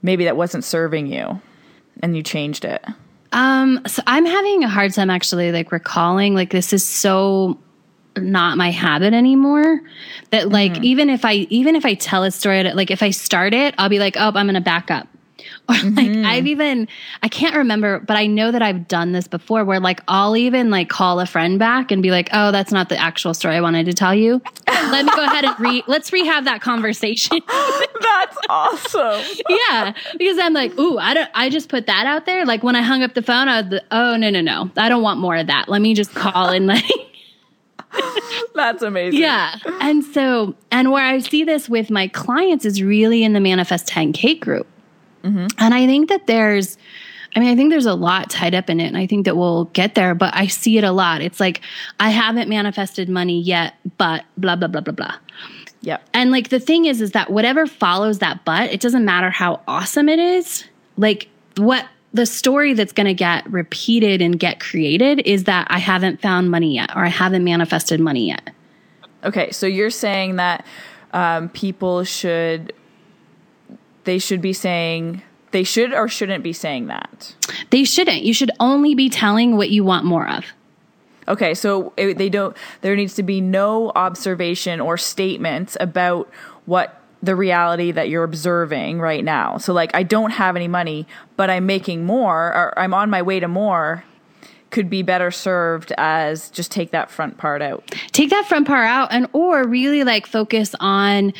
maybe 0.00 0.24
that 0.24 0.36
wasn't 0.36 0.64
serving 0.64 1.06
you 1.06 1.40
and 2.02 2.16
you 2.16 2.22
changed 2.22 2.64
it? 2.64 2.84
Um 3.32 3.80
so 3.86 4.02
I'm 4.06 4.26
having 4.26 4.64
a 4.64 4.68
hard 4.68 4.92
time 4.92 5.10
actually 5.10 5.52
like 5.52 5.72
recalling 5.72 6.34
like 6.34 6.50
this 6.50 6.72
is 6.72 6.84
so 6.84 7.58
not 8.16 8.58
my 8.58 8.70
habit 8.70 9.14
anymore 9.14 9.80
that 10.30 10.50
like 10.50 10.72
mm-hmm. 10.72 10.84
even 10.84 11.08
if 11.08 11.24
i 11.24 11.34
even 11.48 11.74
if 11.74 11.86
i 11.86 11.94
tell 11.94 12.24
a 12.24 12.30
story 12.30 12.62
like 12.74 12.90
if 12.90 13.02
i 13.02 13.08
start 13.08 13.54
it 13.54 13.74
i'll 13.78 13.88
be 13.88 13.98
like 13.98 14.16
oh 14.18 14.26
i'm 14.34 14.46
gonna 14.46 14.60
back 14.60 14.90
up 14.90 15.08
or 15.72 15.74
mm-hmm. 15.74 16.22
like 16.22 16.30
i've 16.30 16.46
even 16.46 16.86
i 17.22 17.28
can't 17.28 17.56
remember 17.56 18.00
but 18.00 18.16
i 18.16 18.26
know 18.26 18.52
that 18.52 18.62
i've 18.62 18.86
done 18.88 19.12
this 19.12 19.26
before 19.26 19.64
where 19.64 19.80
like 19.80 20.00
i'll 20.08 20.36
even 20.36 20.70
like 20.70 20.88
call 20.88 21.18
a 21.18 21.26
friend 21.26 21.58
back 21.58 21.90
and 21.90 22.02
be 22.02 22.10
like 22.10 22.28
oh 22.32 22.52
that's 22.52 22.72
not 22.72 22.88
the 22.88 22.96
actual 22.96 23.32
story 23.32 23.56
i 23.56 23.60
wanted 23.60 23.86
to 23.86 23.92
tell 23.92 24.14
you 24.14 24.40
let 24.66 25.04
me 25.04 25.10
go 25.14 25.24
ahead 25.24 25.44
and 25.44 25.58
re 25.58 25.82
let's 25.86 26.12
rehab 26.12 26.44
that 26.44 26.60
conversation 26.60 27.40
that's 27.48 28.36
awesome 28.50 29.22
yeah 29.48 29.94
because 30.18 30.38
i'm 30.38 30.52
like 30.52 30.76
ooh 30.78 30.98
i 30.98 31.14
don't 31.14 31.30
i 31.34 31.48
just 31.48 31.68
put 31.68 31.86
that 31.86 32.04
out 32.06 32.26
there 32.26 32.44
like 32.44 32.62
when 32.62 32.76
i 32.76 32.82
hung 32.82 33.02
up 33.02 33.14
the 33.14 33.22
phone 33.22 33.48
i 33.48 33.62
was 33.62 33.72
like, 33.72 33.82
oh 33.90 34.16
no 34.16 34.28
no 34.28 34.40
no 34.40 34.70
i 34.76 34.88
don't 34.88 35.02
want 35.02 35.18
more 35.18 35.36
of 35.36 35.46
that 35.46 35.68
let 35.68 35.80
me 35.80 35.94
just 35.94 36.14
call 36.14 36.48
and 36.48 36.66
like 36.66 36.84
That's 38.54 38.82
amazing. 38.82 39.20
Yeah. 39.20 39.56
And 39.80 40.02
so, 40.04 40.54
and 40.70 40.90
where 40.90 41.04
I 41.04 41.18
see 41.18 41.44
this 41.44 41.68
with 41.68 41.90
my 41.90 42.08
clients 42.08 42.64
is 42.64 42.82
really 42.82 43.22
in 43.22 43.32
the 43.34 43.40
Manifest 43.40 43.86
10K 43.86 44.40
group. 44.40 44.66
Mm-hmm. 45.22 45.46
And 45.58 45.74
I 45.74 45.86
think 45.86 46.08
that 46.08 46.26
there's, 46.26 46.76
I 47.34 47.40
mean, 47.40 47.48
I 47.48 47.56
think 47.56 47.70
there's 47.70 47.86
a 47.86 47.94
lot 47.94 48.30
tied 48.30 48.54
up 48.54 48.68
in 48.68 48.80
it, 48.80 48.86
and 48.86 48.96
I 48.96 49.06
think 49.06 49.24
that 49.24 49.36
we'll 49.36 49.66
get 49.66 49.94
there, 49.94 50.14
but 50.14 50.34
I 50.34 50.46
see 50.46 50.78
it 50.78 50.84
a 50.84 50.92
lot. 50.92 51.22
It's 51.22 51.40
like, 51.40 51.60
I 51.98 52.10
haven't 52.10 52.48
manifested 52.48 53.08
money 53.08 53.40
yet, 53.40 53.74
but 53.96 54.24
blah, 54.36 54.56
blah, 54.56 54.68
blah, 54.68 54.80
blah, 54.80 54.92
blah. 54.94 55.14
Yeah. 55.80 55.98
And 56.14 56.30
like 56.30 56.48
the 56.48 56.60
thing 56.60 56.84
is, 56.84 57.00
is 57.00 57.10
that 57.12 57.30
whatever 57.30 57.66
follows 57.66 58.20
that 58.20 58.44
but, 58.44 58.70
it 58.70 58.80
doesn't 58.80 59.04
matter 59.04 59.30
how 59.30 59.60
awesome 59.66 60.08
it 60.08 60.18
is. 60.18 60.64
Like 60.96 61.28
what 61.56 61.86
the 62.12 62.26
story 62.26 62.74
that's 62.74 62.92
going 62.92 63.06
to 63.06 63.14
get 63.14 63.50
repeated 63.50 64.22
and 64.22 64.38
get 64.38 64.60
created 64.60 65.20
is 65.26 65.44
that 65.44 65.66
I 65.70 65.78
haven't 65.78 66.20
found 66.20 66.50
money 66.50 66.74
yet 66.74 66.94
or 66.94 67.04
I 67.04 67.08
haven't 67.08 67.42
manifested 67.42 68.00
money 68.00 68.28
yet. 68.28 68.50
Okay, 69.24 69.50
so 69.50 69.66
you're 69.66 69.90
saying 69.90 70.36
that 70.36 70.66
um, 71.12 71.48
people 71.48 72.04
should 72.04 72.72
they 74.04 74.18
should 74.18 74.40
be 74.40 74.52
saying 74.52 75.22
they 75.52 75.64
should 75.64 75.92
or 75.92 76.08
shouldn't 76.08 76.42
be 76.42 76.52
saying 76.52 76.86
that. 76.86 77.34
They 77.70 77.84
shouldn't. 77.84 78.22
You 78.22 78.34
should 78.34 78.50
only 78.58 78.94
be 78.94 79.08
telling 79.08 79.56
what 79.56 79.70
you 79.70 79.84
want 79.84 80.04
more 80.04 80.28
of. 80.28 80.44
Okay, 81.28 81.54
so 81.54 81.92
they 81.96 82.28
don't. 82.28 82.56
There 82.80 82.96
needs 82.96 83.14
to 83.14 83.22
be 83.22 83.40
no 83.40 83.92
observation 83.94 84.80
or 84.80 84.96
statements 84.96 85.76
about 85.78 86.28
what 86.66 87.00
the 87.22 87.36
reality 87.36 87.92
that 87.92 88.08
you're 88.08 88.24
observing 88.24 88.98
right 88.98 89.24
now. 89.24 89.58
So 89.58 89.72
like 89.72 89.94
I 89.94 90.02
don't 90.02 90.32
have 90.32 90.56
any 90.56 90.68
money, 90.68 91.06
but 91.36 91.50
I'm 91.50 91.66
making 91.66 92.04
more 92.04 92.48
or 92.48 92.76
I'm 92.76 92.92
on 92.92 93.10
my 93.10 93.22
way 93.22 93.38
to 93.38 93.46
more 93.46 94.04
could 94.70 94.88
be 94.88 95.02
better 95.02 95.30
served 95.30 95.92
as 95.98 96.50
just 96.50 96.72
take 96.72 96.90
that 96.90 97.10
front 97.10 97.36
part 97.36 97.62
out. 97.62 97.94
Take 98.10 98.30
that 98.30 98.46
front 98.46 98.66
part 98.66 98.86
out 98.86 99.12
and 99.12 99.28
or 99.32 99.64
really 99.68 100.02
like 100.02 100.26
focus 100.26 100.74
on 100.80 101.34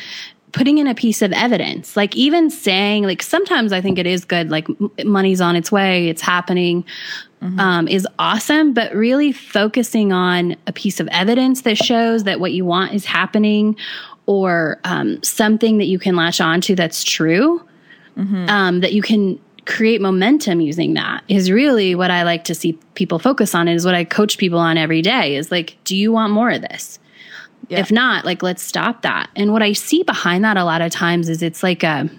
putting 0.53 0.77
in 0.77 0.87
a 0.87 0.95
piece 0.95 1.21
of 1.21 1.31
evidence. 1.33 1.97
Like 1.97 2.15
even 2.15 2.49
saying 2.49 3.03
like 3.03 3.21
sometimes 3.21 3.73
I 3.73 3.81
think 3.81 3.99
it 3.99 4.07
is 4.07 4.23
good 4.23 4.49
like 4.49 4.67
money's 5.03 5.41
on 5.41 5.55
its 5.55 5.71
way, 5.71 6.07
it's 6.07 6.21
happening. 6.21 6.85
Mm-hmm. 7.41 7.59
Um, 7.59 7.87
is 7.89 8.07
awesome, 8.19 8.73
but 8.73 8.95
really 8.95 9.33
focusing 9.33 10.13
on 10.13 10.55
a 10.65 10.71
piece 10.71 11.01
of 11.01 11.09
evidence 11.09 11.63
that 11.63 11.75
shows 11.75 12.23
that 12.23 12.39
what 12.39 12.53
you 12.53 12.63
want 12.63 12.93
is 12.93 13.03
happening, 13.03 13.75
or 14.27 14.79
um, 14.85 15.21
something 15.23 15.77
that 15.77 15.87
you 15.87 15.99
can 15.99 16.15
latch 16.15 16.39
onto 16.39 16.73
that's 16.73 17.03
true, 17.03 17.61
mm-hmm. 18.17 18.47
um, 18.47 18.79
that 18.79 18.93
you 18.93 19.01
can 19.01 19.37
create 19.65 19.99
momentum 19.99 20.61
using 20.61 20.93
that 20.93 21.21
is 21.27 21.51
really 21.51 21.95
what 21.95 22.11
I 22.11 22.23
like 22.23 22.45
to 22.45 22.55
see 22.55 22.79
people 22.95 23.19
focus 23.19 23.53
on. 23.53 23.67
Is 23.67 23.83
what 23.83 23.93
I 23.93 24.05
coach 24.05 24.37
people 24.37 24.59
on 24.59 24.77
every 24.77 25.01
day. 25.01 25.35
Is 25.35 25.51
like, 25.51 25.75
do 25.83 25.97
you 25.97 26.13
want 26.13 26.31
more 26.31 26.49
of 26.49 26.61
this? 26.61 26.97
Yeah. 27.69 27.79
If 27.79 27.91
not, 27.91 28.25
like, 28.25 28.43
let's 28.43 28.61
stop 28.61 29.03
that. 29.03 29.29
And 29.35 29.53
what 29.53 29.61
I 29.61 29.73
see 29.73 30.03
behind 30.03 30.43
that 30.43 30.57
a 30.57 30.65
lot 30.65 30.81
of 30.81 30.91
times 30.91 31.29
is 31.29 31.41
it's 31.41 31.63
like 31.63 31.83
a 31.83 32.09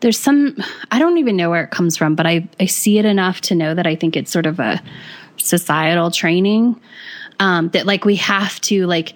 there's 0.00 0.18
some 0.18 0.56
I 0.90 0.98
don't 0.98 1.18
even 1.18 1.36
know 1.36 1.48
where 1.48 1.64
it 1.64 1.70
comes 1.70 1.96
from, 1.96 2.14
but 2.14 2.26
I 2.26 2.48
I 2.60 2.66
see 2.66 2.98
it 2.98 3.04
enough 3.04 3.40
to 3.42 3.54
know 3.54 3.74
that 3.74 3.86
I 3.86 3.94
think 3.96 4.16
it's 4.16 4.30
sort 4.30 4.46
of 4.46 4.58
a 4.58 4.82
societal 5.36 6.10
training 6.10 6.80
um, 7.40 7.68
that 7.70 7.86
like 7.86 8.04
we 8.04 8.16
have 8.16 8.60
to 8.62 8.86
like 8.86 9.14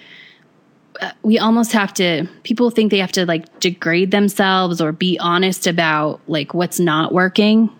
we 1.22 1.38
almost 1.38 1.72
have 1.72 1.94
to 1.94 2.26
people 2.42 2.70
think 2.70 2.90
they 2.90 2.98
have 2.98 3.12
to 3.12 3.26
like 3.26 3.60
degrade 3.60 4.10
themselves 4.10 4.80
or 4.80 4.92
be 4.92 5.18
honest 5.18 5.66
about 5.66 6.20
like 6.26 6.54
what's 6.54 6.80
not 6.80 7.12
working 7.12 7.70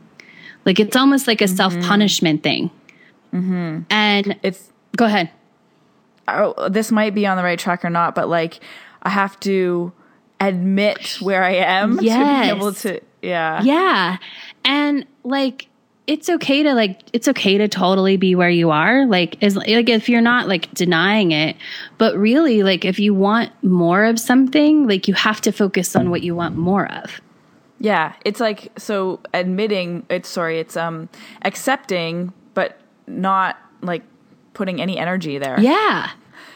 like 0.65 0.79
it's 0.79 0.97
almost 0.97 1.27
like 1.27 1.41
a 1.41 1.45
mm-hmm. 1.45 1.57
self-punishment 1.57 2.43
thing 2.43 2.71
mm-hmm. 3.33 3.81
and 3.91 4.39
it's 4.43 4.71
go 4.97 5.05
ahead 5.05 5.31
oh, 6.37 6.69
this 6.69 6.93
might 6.93 7.15
be 7.15 7.27
on 7.27 7.37
the 7.37 7.43
right 7.43 7.59
track 7.59 7.85
or 7.85 7.91
not 7.91 8.15
but 8.15 8.29
like 8.29 8.61
i 9.03 9.09
have 9.09 9.39
to 9.41 9.93
admit 10.41 11.19
where 11.21 11.43
i 11.43 11.55
am 11.55 11.99
yes. 12.01 12.47
to 12.47 12.53
be 12.53 12.57
able 12.57 12.73
to 12.73 13.01
yeah. 13.23 13.63
Yeah. 13.63 14.19
And 14.65 15.07
like 15.25 15.69
it's 16.07 16.31
okay 16.31 16.63
to 16.63 16.73
like 16.73 17.01
it's 17.13 17.29
okay 17.29 17.59
to 17.59 17.69
totally 17.69 18.17
be 18.17 18.35
where 18.35 18.51
you 18.51 18.71
are. 18.71 19.07
Like 19.07 19.43
as 19.43 19.57
like 19.57 19.89
if 19.89 20.09
you're 20.09 20.21
not 20.21 20.49
like 20.49 20.73
denying 20.73 21.33
it 21.33 21.57
but 21.99 22.17
really 22.17 22.63
like 22.63 22.85
if 22.85 22.99
you 22.99 23.15
want 23.15 23.53
more 23.63 24.05
of 24.05 24.19
something 24.19 24.87
like 24.87 25.09
you 25.09 25.15
have 25.15 25.41
to 25.43 25.53
focus 25.53 25.95
on 25.97 26.11
what 26.11 26.23
you 26.23 26.35
want 26.35 26.57
more 26.57 26.91
of. 26.93 27.21
Yeah. 27.79 28.15
It's 28.25 28.41
like 28.41 28.73
so 28.79 29.21
admitting 29.35 30.07
it's 30.09 30.29
sorry 30.29 30.59
it's 30.59 30.77
um 30.77 31.09
accepting 31.43 32.33
but 32.55 32.81
not 33.07 33.57
like 33.83 34.03
putting 34.59 34.81
any 34.81 34.99
energy 34.99 35.39
there 35.39 35.59
yeah 35.61 36.11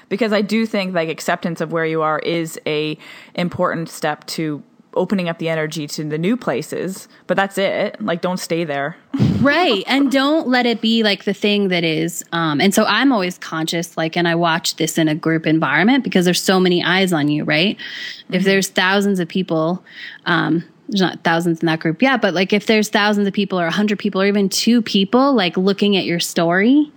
because 0.09 0.33
i 0.33 0.43
do 0.43 0.67
think 0.67 0.95
like 0.95 1.09
acceptance 1.09 1.61
of 1.61 1.73
where 1.73 1.87
you 1.87 2.03
are 2.03 2.19
is 2.19 2.61
a 2.67 2.99
important 3.35 3.89
step 3.89 4.27
to 4.27 4.63
opening 4.95 5.29
up 5.29 5.39
the 5.39 5.49
energy 5.49 5.87
to 5.87 6.05
the 6.05 6.19
new 6.19 6.37
places, 6.37 7.09
but 7.27 7.37
that's 7.37 7.59
it. 7.59 8.01
Like, 8.01 8.21
don't 8.21 8.39
stay 8.39 8.65
there. 8.65 8.97
right. 9.41 9.83
And 9.87 10.11
don't 10.11 10.49
let 10.49 10.67
it 10.67 10.81
be 10.81 11.03
like 11.03 11.25
the 11.25 11.35
thing 11.35 11.69
that 11.69 11.85
is. 11.85 12.25
Um, 12.33 12.61
and 12.61 12.75
so 12.75 12.85
I'm 12.85 13.13
always 13.13 13.39
conscious, 13.39 13.97
like, 13.97 14.17
and 14.17 14.29
I 14.29 14.35
watch 14.35 14.77
this 14.77 14.99
in 14.99 15.09
a 15.09 15.15
group 15.15 15.47
environment 15.47 16.05
because 16.05 16.25
there's 16.25 16.43
so 16.43 16.61
many 16.61 16.83
eyes 16.85 17.13
on 17.13 17.29
you, 17.29 17.45
right? 17.45 17.77
Mm-hmm. 17.77 18.35
If 18.35 18.45
there's 18.45 18.69
thousands 18.69 19.19
of 19.21 19.29
people, 19.29 19.85
um, 20.27 20.65
there's 20.89 21.01
not 21.01 21.25
thousands 21.25 21.61
in 21.61 21.67
that 21.67 21.81
group 21.81 22.03
yeah, 22.03 22.19
but 22.19 22.35
like 22.35 22.53
if 22.53 22.67
there's 22.67 22.91
thousands 22.91 23.27
of 23.27 23.33
people 23.33 23.59
or 23.59 23.67
a 23.67 23.71
hundred 23.71 23.99
people 23.99 24.21
or 24.21 24.27
even 24.27 24.49
two 24.49 24.83
people 24.83 25.33
like 25.33 25.57
looking 25.57 25.97
at 25.97 26.05
your 26.05 26.21
story, 26.21 26.93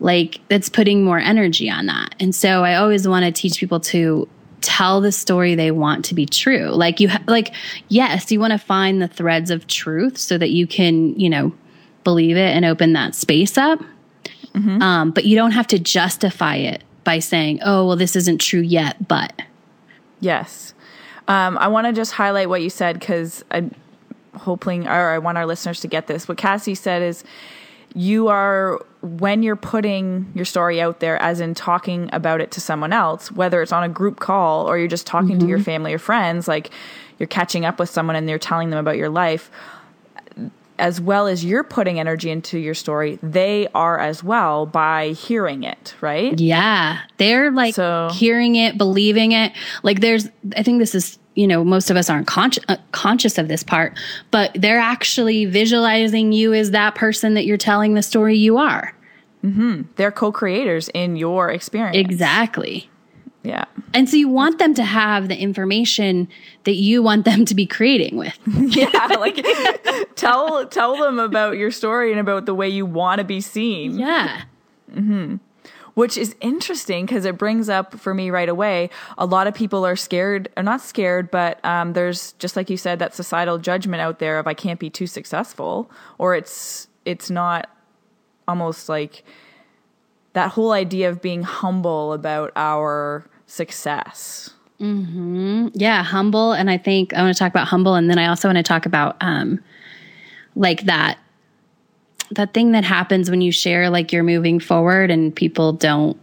like 0.00 0.40
that's 0.48 0.68
putting 0.68 1.04
more 1.04 1.18
energy 1.18 1.70
on 1.70 1.86
that. 1.86 2.14
And 2.20 2.34
so 2.34 2.64
I 2.64 2.74
always 2.74 3.08
want 3.08 3.24
to 3.24 3.32
teach 3.32 3.58
people 3.58 3.80
to 3.80 4.28
tell 4.60 5.00
the 5.00 5.12
story 5.12 5.54
they 5.54 5.70
want 5.70 6.04
to 6.06 6.14
be 6.14 6.26
true. 6.26 6.68
Like 6.68 7.00
you 7.00 7.08
ha- 7.08 7.22
like 7.26 7.54
yes, 7.88 8.30
you 8.30 8.40
want 8.40 8.52
to 8.52 8.58
find 8.58 9.00
the 9.00 9.08
threads 9.08 9.50
of 9.50 9.66
truth 9.66 10.18
so 10.18 10.38
that 10.38 10.50
you 10.50 10.66
can, 10.66 11.18
you 11.18 11.30
know, 11.30 11.52
believe 12.04 12.36
it 12.36 12.54
and 12.54 12.64
open 12.64 12.92
that 12.92 13.14
space 13.14 13.56
up. 13.56 13.80
Mm-hmm. 14.54 14.82
Um, 14.82 15.10
but 15.10 15.24
you 15.24 15.36
don't 15.36 15.52
have 15.52 15.66
to 15.68 15.78
justify 15.78 16.56
it 16.56 16.82
by 17.04 17.18
saying, 17.18 17.60
"Oh, 17.62 17.86
well 17.86 17.96
this 17.96 18.16
isn't 18.16 18.38
true 18.40 18.60
yet, 18.60 19.08
but." 19.08 19.40
Yes. 20.20 20.72
Um, 21.28 21.58
I 21.58 21.68
want 21.68 21.86
to 21.86 21.92
just 21.92 22.12
highlight 22.12 22.48
what 22.48 22.62
you 22.62 22.70
said 22.70 23.00
cuz 23.00 23.44
I 23.50 23.68
hoping, 24.36 24.86
or 24.86 25.10
I 25.10 25.18
want 25.18 25.38
our 25.38 25.46
listeners 25.46 25.80
to 25.80 25.88
get 25.88 26.06
this. 26.06 26.28
What 26.28 26.38
Cassie 26.38 26.74
said 26.74 27.02
is, 27.02 27.24
you 27.96 28.28
are 28.28 28.78
when 29.00 29.42
you're 29.42 29.56
putting 29.56 30.30
your 30.34 30.44
story 30.44 30.80
out 30.80 31.00
there 31.00 31.16
as 31.22 31.40
in 31.40 31.54
talking 31.54 32.10
about 32.12 32.40
it 32.40 32.50
to 32.50 32.60
someone 32.60 32.92
else 32.92 33.32
whether 33.32 33.62
it's 33.62 33.72
on 33.72 33.82
a 33.82 33.88
group 33.88 34.20
call 34.20 34.68
or 34.68 34.76
you're 34.76 34.86
just 34.86 35.06
talking 35.06 35.30
mm-hmm. 35.30 35.40
to 35.40 35.46
your 35.46 35.58
mm-hmm. 35.58 35.64
family 35.64 35.94
or 35.94 35.98
friends 35.98 36.46
like 36.46 36.70
you're 37.18 37.26
catching 37.26 37.64
up 37.64 37.78
with 37.78 37.88
someone 37.88 38.14
and 38.14 38.28
you're 38.28 38.38
telling 38.38 38.68
them 38.70 38.78
about 38.78 38.96
your 38.96 39.08
life 39.08 39.50
as 40.78 41.00
well 41.00 41.26
as 41.26 41.44
you're 41.44 41.64
putting 41.64 41.98
energy 41.98 42.30
into 42.30 42.58
your 42.58 42.74
story, 42.74 43.18
they 43.22 43.66
are 43.74 43.98
as 43.98 44.22
well 44.22 44.66
by 44.66 45.08
hearing 45.10 45.62
it, 45.62 45.94
right? 46.00 46.38
Yeah. 46.38 47.00
They're 47.16 47.50
like 47.50 47.74
so, 47.74 48.10
hearing 48.12 48.56
it, 48.56 48.76
believing 48.76 49.32
it. 49.32 49.52
Like 49.82 50.00
there's, 50.00 50.28
I 50.54 50.62
think 50.62 50.78
this 50.78 50.94
is, 50.94 51.18
you 51.36 51.46
know, 51.46 51.62
most 51.62 51.90
of 51.90 51.96
us 51.96 52.10
aren't 52.10 52.26
conscious 52.26 52.64
uh, 52.68 52.76
conscious 52.92 53.38
of 53.38 53.46
this 53.46 53.62
part, 53.62 53.96
but 54.30 54.50
they're 54.54 54.80
actually 54.80 55.44
visualizing 55.44 56.32
you 56.32 56.52
as 56.52 56.72
that 56.72 56.94
person 56.96 57.34
that 57.34 57.44
you're 57.44 57.56
telling 57.56 57.94
the 57.94 58.02
story 58.02 58.36
you 58.36 58.58
are. 58.58 58.92
Mm-hmm. 59.44 59.82
They're 59.94 60.10
co 60.10 60.32
creators 60.32 60.88
in 60.88 61.14
your 61.16 61.50
experience. 61.50 61.96
Exactly. 61.96 62.90
Yeah. 63.44 63.66
And 63.94 64.08
so 64.08 64.16
you 64.16 64.28
want 64.28 64.58
them 64.58 64.74
to 64.74 64.82
have 64.82 65.28
the 65.28 65.38
information 65.38 66.26
that 66.64 66.74
you 66.74 67.00
want 67.00 67.24
them 67.24 67.44
to 67.44 67.54
be 67.54 67.64
creating 67.64 68.16
with. 68.16 68.36
yeah, 68.46 69.06
like 69.20 69.36
tell 70.16 70.66
tell 70.66 70.96
them 70.96 71.20
about 71.20 71.56
your 71.56 71.70
story 71.70 72.10
and 72.10 72.18
about 72.18 72.46
the 72.46 72.54
way 72.54 72.68
you 72.68 72.84
want 72.84 73.18
to 73.20 73.24
be 73.24 73.40
seen. 73.40 73.98
Yeah. 73.98 74.42
Mhm. 74.92 75.38
Which 75.96 76.18
is 76.18 76.36
interesting 76.42 77.06
because 77.06 77.24
it 77.24 77.38
brings 77.38 77.70
up 77.70 77.98
for 77.98 78.12
me 78.12 78.28
right 78.28 78.50
away. 78.50 78.90
A 79.16 79.24
lot 79.24 79.46
of 79.46 79.54
people 79.54 79.86
are 79.86 79.96
scared, 79.96 80.50
or 80.54 80.62
not 80.62 80.82
scared, 80.82 81.30
but 81.30 81.58
um, 81.64 81.94
there's 81.94 82.32
just 82.32 82.54
like 82.54 82.68
you 82.68 82.76
said 82.76 82.98
that 82.98 83.14
societal 83.14 83.56
judgment 83.56 84.02
out 84.02 84.18
there 84.18 84.38
of 84.38 84.46
I 84.46 84.52
can't 84.52 84.78
be 84.78 84.90
too 84.90 85.06
successful, 85.06 85.90
or 86.18 86.34
it's 86.34 86.88
it's 87.06 87.30
not 87.30 87.70
almost 88.46 88.90
like 88.90 89.24
that 90.34 90.50
whole 90.50 90.72
idea 90.72 91.08
of 91.08 91.22
being 91.22 91.42
humble 91.42 92.12
about 92.12 92.52
our 92.56 93.24
success. 93.46 94.50
Mm-hmm. 94.78 95.68
Yeah, 95.72 96.02
humble. 96.02 96.52
And 96.52 96.70
I 96.70 96.76
think 96.76 97.14
I 97.14 97.22
want 97.22 97.34
to 97.34 97.38
talk 97.38 97.50
about 97.50 97.68
humble, 97.68 97.94
and 97.94 98.10
then 98.10 98.18
I 98.18 98.26
also 98.26 98.48
want 98.48 98.56
to 98.56 98.62
talk 98.62 98.84
about 98.84 99.16
um, 99.22 99.60
like 100.54 100.82
that 100.82 101.18
that 102.32 102.54
thing 102.54 102.72
that 102.72 102.84
happens 102.84 103.30
when 103.30 103.40
you 103.40 103.52
share 103.52 103.90
like 103.90 104.12
you're 104.12 104.22
moving 104.22 104.60
forward 104.60 105.10
and 105.10 105.34
people 105.34 105.72
don't 105.72 106.18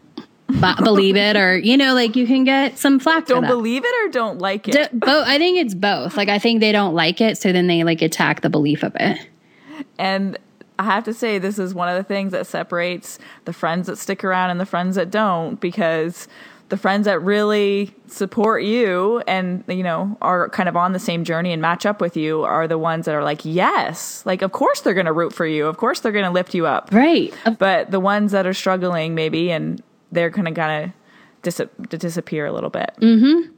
b- 0.48 0.74
believe 0.84 1.16
it 1.16 1.36
or 1.36 1.58
you 1.58 1.78
know 1.78 1.94
like 1.94 2.16
you 2.16 2.28
can 2.28 2.44
get 2.44 2.78
some 2.78 3.00
flack 3.00 3.26
don't 3.26 3.48
believe 3.48 3.84
it 3.86 4.06
or 4.06 4.12
don't 4.12 4.40
like 4.40 4.68
it? 4.68 4.74
D- 4.74 4.98
both 4.98 5.28
i 5.28 5.38
think 5.38 5.58
it's 5.58 5.74
both. 5.74 6.18
Like 6.18 6.30
i 6.30 6.40
think 6.40 6.60
they 6.60 6.72
don't 6.72 6.94
like 6.94 7.22
it 7.22 7.38
so 7.38 7.52
then 7.52 7.68
they 7.68 7.84
like 7.84 8.02
attack 8.02 8.42
the 8.42 8.50
belief 8.50 8.84
of 8.84 8.96
it. 9.00 9.28
And 9.98 10.38
I 10.80 10.84
have 10.84 11.04
to 11.06 11.14
say, 11.14 11.38
this 11.38 11.60
is 11.60 11.74
one 11.74 11.90
of 11.90 11.96
the 11.96 12.04
things 12.04 12.32
that 12.32 12.48
separates 12.48 13.20
the 13.46 13.54
friends 13.54 13.88
that 13.88 13.98
stick 13.98 14.24
around 14.24 14.50
and 14.50 14.60
the 14.60 14.66
friends 14.66 14.96
that 14.96 15.12
don't 15.12 15.60
because 15.60 16.28
the 16.70 16.78
friends 16.78 17.06
that 17.06 17.20
really 17.20 17.94
support 18.08 18.64
you 18.64 19.22
and 19.28 19.64
you 19.68 19.84
know 19.84 20.18
are 20.22 20.50
kind 20.50 20.68
of 20.68 20.76
on 20.76 20.94
the 20.94 21.00
same 21.00 21.24
journey 21.24 21.52
and 21.52 21.62
match 21.62 21.86
up 21.86 22.02
with 22.02 22.18
you 22.18 22.44
are 22.44 22.68
the 22.68 22.78
ones 22.78 23.06
that 23.06 23.16
are 23.16 23.24
like 23.24 23.44
yes 23.44 24.26
like 24.26 24.42
of 24.42 24.52
course 24.52 24.82
they're 24.82 24.94
going 24.94 25.06
to 25.06 25.14
root 25.14 25.34
for 25.34 25.46
you. 25.46 25.68
Of 25.68 25.78
course 25.78 26.00
they're 26.00 26.12
going 26.12 26.26
to 26.26 26.32
lift 26.32 26.54
you 26.54 26.66
up. 26.66 26.90
Right. 26.92 27.34
But 27.58 27.92
the 27.92 28.00
ones 28.00 28.32
that 28.32 28.46
are 28.46 28.54
struggling 28.54 29.16
maybe 29.16 29.52
and 29.52 29.82
they're 30.12 30.32
kind 30.32 30.58
of 30.58 30.92
dis- 31.42 31.62
disappear 31.90 32.46
a 32.46 32.52
little 32.52 32.70
bit. 32.70 32.92
Mm-hmm. 33.00 33.52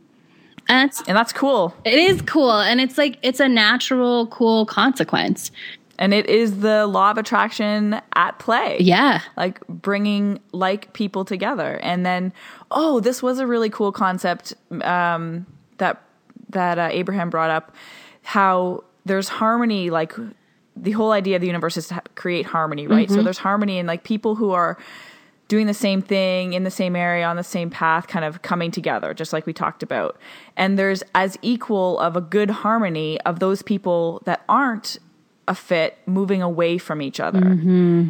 And 0.68 0.90
that's, 0.90 1.08
and 1.08 1.16
that's 1.16 1.32
cool. 1.32 1.76
It 1.84 1.94
is 1.94 2.22
cool. 2.24 2.60
And 2.60 2.82
it's 2.82 2.98
like 2.98 3.20
it's 3.22 3.40
a 3.40 3.48
natural 3.48 4.28
cool 4.28 4.66
consequence 4.66 5.52
and 5.98 6.14
it 6.14 6.28
is 6.28 6.60
the 6.60 6.88
law 6.88 7.12
of 7.12 7.18
attraction 7.18 8.02
at 8.16 8.38
play. 8.40 8.78
Yeah. 8.80 9.22
Like 9.38 9.66
bringing 9.68 10.40
like 10.52 10.94
people 10.94 11.26
together. 11.26 11.80
And 11.82 12.06
then, 12.06 12.34
oh, 12.72 13.00
this 13.00 13.24
was 13.24 13.40
a 13.40 13.48
really 13.48 13.70
cool 13.70 13.92
concept 13.92 14.54
um, 14.82 15.46
that 15.78 16.02
that 16.50 16.78
uh, 16.78 16.90
Abraham 16.92 17.30
brought 17.30 17.50
up 17.50 17.76
how 18.24 18.84
there's 19.06 19.28
harmony 19.28 19.90
like 19.90 20.14
the 20.76 20.92
whole 20.92 21.12
idea 21.12 21.36
of 21.36 21.42
the 21.42 21.48
universe 21.48 21.78
is 21.78 21.88
to 21.88 22.02
create 22.16 22.46
harmony, 22.46 22.88
right? 22.88 23.08
Mm-hmm. 23.08 23.16
So 23.16 23.24
there's 23.24 23.38
harmony 23.38 23.80
and 23.80 23.88
like 23.88 24.04
people 24.04 24.36
who 24.36 24.52
are 24.52 24.78
doing 25.48 25.68
the 25.68 25.74
same 25.74 26.02
thing 26.02 26.54
in 26.54 26.64
the 26.64 26.72
same 26.72 26.96
area 26.96 27.26
on 27.26 27.36
the 27.36 27.44
same 27.44 27.70
path 27.70 28.08
kind 28.08 28.26
of 28.26 28.42
coming 28.42 28.72
together 28.72 29.14
just 29.14 29.32
like 29.32 29.46
we 29.46 29.54
talked 29.54 29.84
about 29.84 30.18
and 30.58 30.78
there's 30.78 31.04
as 31.14 31.38
equal 31.44 32.00
of 32.00 32.16
a 32.16 32.22
good 32.22 32.50
harmony 32.50 33.22
of 33.22 33.40
those 33.40 33.62
people 33.62 34.24
that 34.26 34.44
aren't 34.50 34.98
a 35.48 35.56
fit 35.56 35.98
moving 36.06 36.42
away 36.42 36.78
from 36.78 37.02
each 37.02 37.20
other. 37.20 37.42
Mm-hmm. 37.42 38.08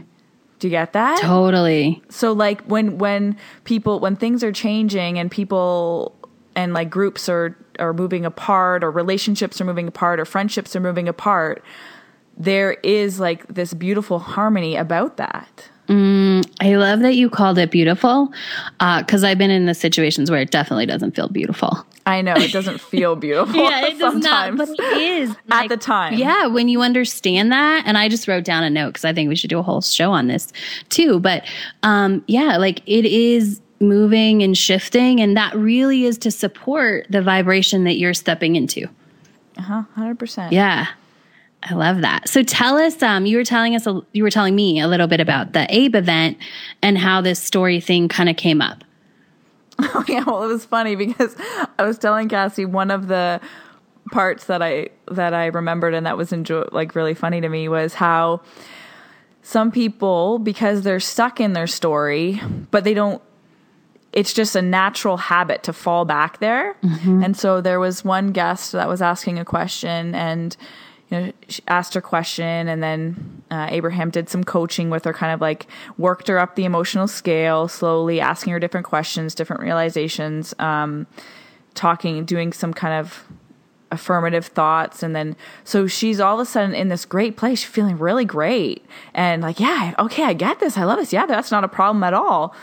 Do 0.59 0.67
you 0.67 0.71
get 0.71 0.93
that? 0.93 1.19
Totally. 1.21 2.01
So 2.09 2.31
like 2.31 2.61
when 2.63 2.97
when 2.97 3.37
people 3.65 3.99
when 3.99 4.15
things 4.15 4.43
are 4.43 4.51
changing 4.51 5.19
and 5.19 5.29
people 5.29 6.15
and 6.55 6.73
like 6.73 6.89
groups 6.89 7.27
are 7.27 7.57
are 7.77 7.93
moving 7.93 8.25
apart 8.25 8.83
or 8.83 8.91
relationships 8.91 9.59
are 9.59 9.65
moving 9.65 9.87
apart 9.87 10.19
or 10.19 10.25
friendships 10.25 10.75
are 10.75 10.79
moving 10.79 11.09
apart, 11.09 11.63
there 12.37 12.73
is 12.83 13.19
like 13.19 13.45
this 13.53 13.73
beautiful 13.73 14.19
harmony 14.19 14.75
about 14.75 15.17
that. 15.17 15.69
Mm, 15.87 16.49
I 16.61 16.75
love 16.75 17.01
that 17.01 17.15
you 17.15 17.29
called 17.29 17.57
it 17.57 17.69
beautiful 17.69 18.33
because 18.79 19.23
uh, 19.23 19.27
I've 19.27 19.37
been 19.37 19.51
in 19.51 19.65
the 19.65 19.75
situations 19.75 20.31
where 20.31 20.41
it 20.41 20.51
definitely 20.51 20.85
doesn't 20.85 21.15
feel 21.15 21.27
beautiful. 21.27 21.85
I 22.07 22.21
know 22.21 22.33
it 22.35 22.51
doesn't 22.51 22.79
feel 22.81 23.15
beautiful. 23.27 23.55
yeah, 23.55 23.85
it 23.87 23.97
does 23.99 24.15
not, 24.15 24.57
but 24.57 24.69
it 24.69 24.79
is 24.79 25.29
like, 25.47 25.63
at 25.63 25.69
the 25.69 25.77
time. 25.77 26.13
Yeah, 26.13 26.47
when 26.47 26.69
you 26.69 26.81
understand 26.81 27.51
that, 27.51 27.83
and 27.85 27.97
I 27.97 28.09
just 28.09 28.27
wrote 28.27 28.43
down 28.43 28.63
a 28.63 28.69
note 28.69 28.89
because 28.89 29.05
I 29.05 29.13
think 29.13 29.29
we 29.29 29.35
should 29.35 29.49
do 29.49 29.59
a 29.59 29.63
whole 29.63 29.81
show 29.81 30.11
on 30.11 30.27
this 30.27 30.51
too. 30.89 31.19
But 31.19 31.45
um, 31.83 32.23
yeah, 32.27 32.57
like 32.57 32.81
it 32.85 33.05
is 33.05 33.61
moving 33.79 34.43
and 34.43 34.57
shifting, 34.57 35.19
and 35.19 35.35
that 35.37 35.55
really 35.55 36.05
is 36.05 36.17
to 36.19 36.31
support 36.31 37.07
the 37.09 37.21
vibration 37.21 37.83
that 37.85 37.97
you're 37.97 38.13
stepping 38.13 38.55
into. 38.55 38.87
Uh 39.57 39.61
huh, 39.61 39.83
hundred 39.95 40.19
percent. 40.19 40.51
Yeah. 40.53 40.87
I 41.63 41.73
love 41.73 42.01
that. 42.01 42.29
So 42.29 42.43
tell 42.43 42.77
us, 42.77 43.01
um, 43.01 43.25
you 43.25 43.37
were 43.37 43.43
telling 43.43 43.75
us, 43.75 43.87
a, 43.87 44.01
you 44.13 44.23
were 44.23 44.29
telling 44.29 44.55
me 44.55 44.79
a 44.79 44.87
little 44.87 45.07
bit 45.07 45.19
about 45.19 45.53
the 45.53 45.65
Abe 45.75 45.95
event 45.95 46.37
and 46.81 46.97
how 46.97 47.21
this 47.21 47.39
story 47.39 47.79
thing 47.79 48.07
kind 48.07 48.29
of 48.29 48.37
came 48.37 48.61
up. 48.61 48.83
Oh 49.77 50.05
yeah, 50.07 50.23
well 50.25 50.41
it 50.43 50.47
was 50.47 50.63
funny 50.63 50.95
because 50.95 51.35
I 51.77 51.83
was 51.83 51.97
telling 51.97 52.29
Cassie 52.29 52.63
one 52.63 52.91
of 52.91 53.07
the 53.07 53.41
parts 54.11 54.45
that 54.45 54.61
I 54.61 54.89
that 55.11 55.33
I 55.33 55.47
remembered 55.47 55.93
and 55.93 56.05
that 56.05 56.15
was 56.15 56.31
enjoy 56.31 56.65
like 56.71 56.95
really 56.95 57.13
funny 57.13 57.41
to 57.41 57.49
me 57.49 57.67
was 57.67 57.93
how 57.93 58.41
some 59.41 59.71
people 59.71 60.39
because 60.39 60.83
they're 60.83 60.99
stuck 60.99 61.41
in 61.41 61.53
their 61.53 61.67
story, 61.67 62.41
but 62.71 62.83
they 62.83 62.93
don't 62.93 63.21
it's 64.13 64.33
just 64.33 64.55
a 64.55 64.61
natural 64.61 65.17
habit 65.17 65.63
to 65.63 65.73
fall 65.73 66.05
back 66.05 66.39
there. 66.39 66.77
Mm-hmm. 66.81 67.23
And 67.23 67.37
so 67.37 67.59
there 67.59 67.81
was 67.81 68.05
one 68.05 68.31
guest 68.31 68.71
that 68.71 68.87
was 68.87 69.01
asking 69.01 69.39
a 69.39 69.45
question 69.45 70.15
and 70.15 70.55
you 71.15 71.28
know, 71.28 71.34
asked 71.67 71.93
her 71.93 72.01
question, 72.01 72.67
and 72.67 72.82
then 72.82 73.43
uh, 73.51 73.67
Abraham 73.69 74.10
did 74.10 74.30
some 74.30 74.43
coaching 74.43 74.89
with 74.89 75.06
her, 75.06 75.13
kind 75.13 75.34
of 75.34 75.41
like 75.41 75.67
worked 75.97 76.28
her 76.28 76.38
up 76.38 76.56
the 76.56 76.65
emotional 76.65 77.08
scale, 77.08 77.67
slowly 77.67 78.19
asking 78.19 78.54
her 78.54 78.60
different 78.60 78.86
questions, 78.86 79.36
different 79.36 79.62
realizations, 79.62 80.54
um, 80.60 81.08
talking, 81.73 82.25
doing 82.25 82.54
some 82.54 82.73
kind 82.73 82.99
of 82.99 83.25
affirmative 83.91 84.47
thoughts 84.47 85.04
and 85.04 85.15
then 85.15 85.36
so 85.63 85.86
she's 85.88 86.19
all 86.19 86.39
of 86.39 86.45
a 86.45 86.45
sudden 86.45 86.73
in 86.73 86.89
this 86.89 87.06
great 87.06 87.38
place 87.38 87.63
feeling 87.63 87.97
really 87.97 88.25
great 88.25 88.84
and 89.13 89.43
like 89.43 89.60
yeah 89.60 89.93
okay 89.99 90.23
i 90.23 90.34
get 90.34 90.60
this 90.60 90.75
i 90.75 90.84
love 90.84 90.97
this 90.97 91.13
yeah 91.13 91.25
that's 91.25 91.51
not 91.51 91.63
a 91.63 91.67
problem 91.67 92.04
at 92.04 92.13
all. 92.13 92.54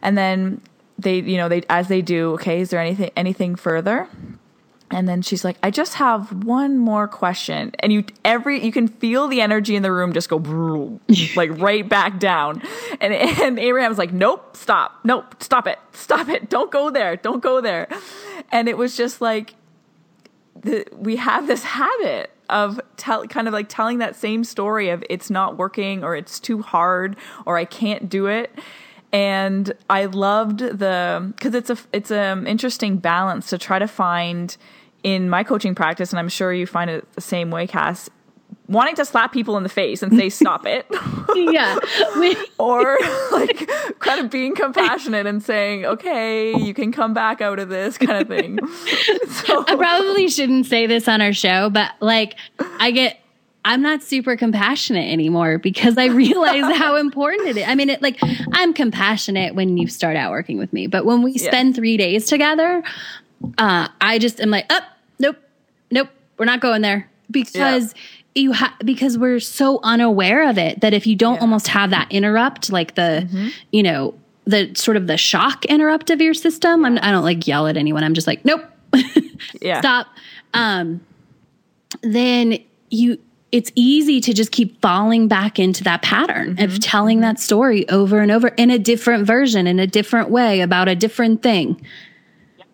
And 0.00 0.16
then 0.16 0.60
they 0.98 1.20
you 1.20 1.36
know 1.36 1.48
they 1.48 1.62
as 1.68 1.88
they 1.88 2.02
do 2.02 2.32
okay 2.34 2.60
is 2.60 2.70
there 2.70 2.80
anything 2.80 3.10
anything 3.16 3.54
further 3.54 4.08
and 4.90 5.08
then 5.08 5.20
she's 5.22 5.44
like, 5.44 5.56
I 5.62 5.70
just 5.70 5.94
have 5.94 6.44
one 6.44 6.78
more 6.78 7.06
question. 7.08 7.72
And 7.80 7.92
you 7.92 8.04
every 8.24 8.64
you 8.64 8.72
can 8.72 8.88
feel 8.88 9.28
the 9.28 9.40
energy 9.40 9.76
in 9.76 9.82
the 9.82 9.92
room 9.92 10.12
just 10.12 10.28
go 10.28 10.38
like 11.36 11.50
right 11.58 11.86
back 11.86 12.18
down. 12.18 12.62
And 13.00 13.12
and 13.12 13.58
Abraham's 13.58 13.98
like, 13.98 14.12
Nope, 14.12 14.56
stop. 14.56 14.98
Nope, 15.04 15.42
stop 15.42 15.66
it. 15.66 15.78
Stop 15.92 16.28
it. 16.28 16.48
Don't 16.48 16.70
go 16.70 16.90
there. 16.90 17.16
Don't 17.16 17.42
go 17.42 17.60
there. 17.60 17.88
And 18.50 18.68
it 18.68 18.78
was 18.78 18.96
just 18.96 19.20
like 19.20 19.54
the, 20.60 20.86
we 20.92 21.16
have 21.16 21.46
this 21.46 21.62
habit 21.62 22.30
of 22.48 22.80
tell 22.96 23.26
kind 23.26 23.46
of 23.46 23.52
like 23.52 23.68
telling 23.68 23.98
that 23.98 24.16
same 24.16 24.42
story 24.42 24.88
of 24.88 25.04
it's 25.10 25.28
not 25.28 25.58
working 25.58 26.02
or 26.02 26.16
it's 26.16 26.40
too 26.40 26.62
hard 26.62 27.14
or 27.44 27.58
I 27.58 27.66
can't 27.66 28.08
do 28.08 28.26
it 28.26 28.50
and 29.12 29.72
I 29.88 30.04
loved 30.06 30.58
the 30.58 31.32
because 31.34 31.54
it's 31.54 31.70
a 31.70 31.78
it's 31.92 32.10
an 32.10 32.38
um, 32.38 32.46
interesting 32.46 32.98
balance 32.98 33.48
to 33.50 33.58
try 33.58 33.78
to 33.78 33.88
find 33.88 34.56
in 35.02 35.30
my 35.30 35.44
coaching 35.44 35.74
practice, 35.74 36.10
and 36.12 36.18
I'm 36.18 36.28
sure 36.28 36.52
you 36.52 36.66
find 36.66 36.90
it 36.90 37.10
the 37.12 37.20
same 37.20 37.50
way, 37.50 37.66
Cass, 37.66 38.10
wanting 38.68 38.94
to 38.96 39.04
slap 39.04 39.32
people 39.32 39.56
in 39.56 39.62
the 39.62 39.68
face 39.68 40.02
and 40.02 40.12
say 40.16 40.28
stop 40.28 40.66
it. 40.66 40.86
Yeah. 41.34 41.78
Or 42.58 42.98
like 43.30 43.70
kind 44.00 44.20
of 44.20 44.30
being 44.30 44.54
compassionate 44.54 45.26
and 45.26 45.42
saying 45.42 45.84
okay 45.84 46.56
you 46.56 46.74
can 46.74 46.90
come 46.90 47.14
back 47.14 47.40
out 47.40 47.58
of 47.58 47.68
this 47.68 47.96
kind 47.96 48.20
of 48.22 48.28
thing. 48.28 48.58
So 49.28 49.64
i 49.68 49.76
probably 49.76 50.28
shouldn't 50.28 50.66
say 50.66 50.86
this 50.86 51.06
on 51.06 51.20
our 51.20 51.32
show 51.32 51.70
but 51.70 51.92
like 52.00 52.34
i 52.80 52.90
get 52.90 53.20
I'm 53.64 53.82
not 53.82 54.02
super 54.02 54.36
compassionate 54.36 55.10
anymore 55.12 55.58
because 55.58 55.98
I 55.98 56.06
realize 56.06 56.76
how 56.76 56.96
important 56.96 57.48
it 57.48 57.56
is. 57.58 57.64
I 57.68 57.74
mean, 57.74 57.90
it 57.90 58.00
like 58.00 58.18
I'm 58.52 58.72
compassionate 58.72 59.54
when 59.54 59.76
you 59.76 59.88
start 59.88 60.16
out 60.16 60.30
working 60.30 60.56
with 60.56 60.72
me, 60.72 60.86
but 60.86 61.04
when 61.04 61.22
we 61.22 61.36
spend 61.36 61.74
three 61.74 61.98
days 61.98 62.26
together, 62.26 62.82
uh, 63.58 63.88
I 64.00 64.18
just 64.18 64.40
am 64.40 64.50
like, 64.50 64.66
oh, 64.70 64.80
nope, 65.18 65.36
nope, 65.90 66.08
we're 66.36 66.46
not 66.46 66.60
going 66.60 66.82
there 66.82 67.10
because. 67.30 67.94
Yeah 67.94 68.00
you 68.34 68.52
have 68.52 68.72
because 68.84 69.18
we're 69.18 69.40
so 69.40 69.80
unaware 69.82 70.48
of 70.48 70.58
it 70.58 70.80
that 70.80 70.94
if 70.94 71.08
you 71.08 71.16
don't 71.16 71.36
yeah. 71.36 71.40
almost 71.40 71.66
have 71.66 71.90
that 71.90 72.06
interrupt 72.12 72.70
like 72.70 72.94
the 72.94 73.26
mm-hmm. 73.26 73.48
you 73.72 73.82
know 73.82 74.14
the 74.44 74.72
sort 74.76 74.96
of 74.96 75.08
the 75.08 75.16
shock 75.16 75.64
interrupt 75.64 76.08
of 76.08 76.20
your 76.20 76.34
system 76.34 76.84
I'm, 76.84 76.98
i 76.98 77.10
don't 77.10 77.24
like 77.24 77.48
yell 77.48 77.66
at 77.66 77.76
anyone 77.76 78.04
i'm 78.04 78.14
just 78.14 78.28
like 78.28 78.44
nope 78.44 78.62
yeah 79.60 79.80
stop 79.80 80.06
um 80.54 81.00
then 82.02 82.62
you 82.90 83.18
it's 83.50 83.72
easy 83.74 84.20
to 84.20 84.34
just 84.34 84.52
keep 84.52 84.80
falling 84.82 85.26
back 85.26 85.58
into 85.58 85.82
that 85.84 86.02
pattern 86.02 86.56
mm-hmm. 86.56 86.64
of 86.64 86.80
telling 86.80 87.20
that 87.20 87.40
story 87.40 87.88
over 87.88 88.20
and 88.20 88.30
over 88.30 88.48
in 88.48 88.70
a 88.70 88.78
different 88.78 89.26
version, 89.26 89.66
in 89.66 89.78
a 89.78 89.86
different 89.86 90.30
way 90.30 90.60
about 90.60 90.88
a 90.88 90.94
different 90.94 91.42
thing. 91.42 91.80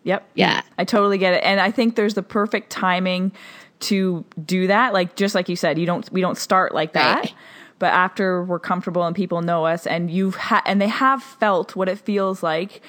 Yep. 0.04 0.28
Yeah. 0.34 0.62
I 0.78 0.84
totally 0.84 1.18
get 1.18 1.34
it. 1.34 1.42
And 1.42 1.60
I 1.60 1.70
think 1.70 1.96
there's 1.96 2.14
the 2.14 2.22
perfect 2.22 2.70
timing 2.70 3.32
to 3.80 4.24
do 4.44 4.66
that. 4.66 4.92
Like 4.92 5.16
just 5.16 5.34
like 5.34 5.48
you 5.48 5.56
said, 5.56 5.78
you 5.78 5.86
don't 5.86 6.10
we 6.12 6.20
don't 6.20 6.38
start 6.38 6.74
like 6.74 6.92
that. 6.92 7.16
Right. 7.16 7.34
But 7.78 7.92
after 7.92 8.44
we're 8.44 8.60
comfortable 8.60 9.04
and 9.04 9.16
people 9.16 9.42
know 9.42 9.66
us 9.66 9.86
and 9.86 10.10
you've 10.10 10.36
had 10.36 10.62
and 10.64 10.80
they 10.80 10.88
have 10.88 11.22
felt 11.22 11.74
what 11.74 11.88
it 11.88 11.98
feels 11.98 12.42
like 12.42 12.82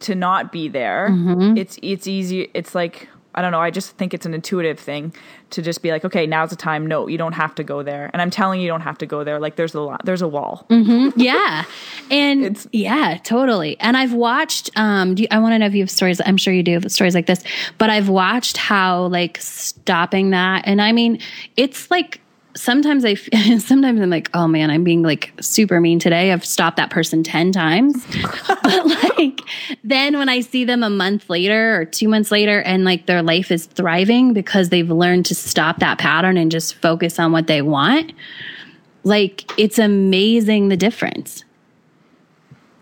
to 0.00 0.14
not 0.14 0.50
be 0.50 0.68
there, 0.68 1.08
mm-hmm. 1.10 1.56
it's 1.56 1.78
it's 1.82 2.06
easy 2.06 2.50
it's 2.54 2.74
like 2.74 3.08
I 3.34 3.42
don't 3.42 3.52
know. 3.52 3.60
I 3.60 3.70
just 3.70 3.96
think 3.96 4.14
it's 4.14 4.26
an 4.26 4.34
intuitive 4.34 4.78
thing 4.78 5.12
to 5.50 5.62
just 5.62 5.82
be 5.82 5.90
like, 5.90 6.04
okay, 6.04 6.26
now's 6.26 6.50
the 6.50 6.56
time. 6.56 6.86
No, 6.86 7.06
you 7.08 7.18
don't 7.18 7.32
have 7.32 7.54
to 7.56 7.64
go 7.64 7.82
there. 7.82 8.10
And 8.12 8.22
I'm 8.22 8.30
telling 8.30 8.60
you, 8.60 8.66
you 8.66 8.70
don't 8.70 8.80
have 8.80 8.98
to 8.98 9.06
go 9.06 9.24
there. 9.24 9.38
Like 9.38 9.56
there's 9.56 9.74
a 9.74 9.80
lot, 9.80 10.04
there's 10.04 10.22
a 10.22 10.28
wall. 10.28 10.66
Mm-hmm. 10.70 11.20
Yeah. 11.20 11.64
And 12.10 12.44
it's, 12.44 12.66
yeah, 12.72 13.18
totally. 13.24 13.78
And 13.80 13.96
I've 13.96 14.14
watched, 14.14 14.70
um, 14.76 15.16
you, 15.18 15.26
I 15.30 15.38
want 15.38 15.54
to 15.54 15.58
know 15.58 15.66
if 15.66 15.74
you 15.74 15.82
have 15.82 15.90
stories. 15.90 16.20
I'm 16.24 16.36
sure 16.36 16.52
you 16.52 16.62
do 16.62 16.72
have 16.74 16.90
stories 16.90 17.14
like 17.14 17.26
this, 17.26 17.42
but 17.78 17.90
I've 17.90 18.08
watched 18.08 18.56
how 18.56 19.06
like 19.06 19.38
stopping 19.40 20.30
that. 20.30 20.62
And 20.66 20.80
I 20.80 20.92
mean, 20.92 21.20
it's 21.56 21.90
like, 21.90 22.20
sometimes 22.56 23.04
I 23.04 23.14
sometimes 23.58 24.00
I'm 24.00 24.10
like, 24.10 24.30
oh 24.34 24.46
man, 24.46 24.70
I'm 24.70 24.84
being 24.84 25.02
like 25.02 25.32
super 25.40 25.80
mean 25.80 25.98
today. 25.98 26.32
I've 26.32 26.44
stopped 26.44 26.76
that 26.76 26.90
person 26.90 27.22
10 27.22 27.52
times. 27.52 28.04
but 28.62 28.86
like 28.86 29.40
then 29.82 30.16
when 30.18 30.28
I 30.28 30.40
see 30.40 30.64
them 30.64 30.82
a 30.82 30.90
month 30.90 31.28
later 31.28 31.80
or 31.80 31.84
2 31.84 32.08
months 32.08 32.30
later 32.30 32.60
and 32.62 32.84
like 32.84 33.06
their 33.06 33.22
life 33.22 33.50
is 33.50 33.66
thriving 33.66 34.32
because 34.32 34.68
they've 34.68 34.90
learned 34.90 35.26
to 35.26 35.34
stop 35.34 35.78
that 35.80 35.98
pattern 35.98 36.36
and 36.36 36.50
just 36.50 36.74
focus 36.74 37.18
on 37.18 37.32
what 37.32 37.46
they 37.46 37.62
want, 37.62 38.12
like 39.02 39.50
it's 39.58 39.78
amazing 39.78 40.68
the 40.68 40.76
difference. 40.76 41.44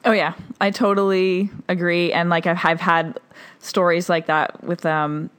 Oh 0.05 0.13
yeah, 0.13 0.35
I 0.61 0.71
totally 0.71 1.51
agree 1.69 2.13
and 2.13 2.29
like 2.29 2.47
I've, 2.47 2.59
I've 2.65 2.81
had 2.81 3.21
stories 3.61 4.09
like 4.09 4.27
that 4.27 4.63
with 4.65 4.85
um 4.85 5.31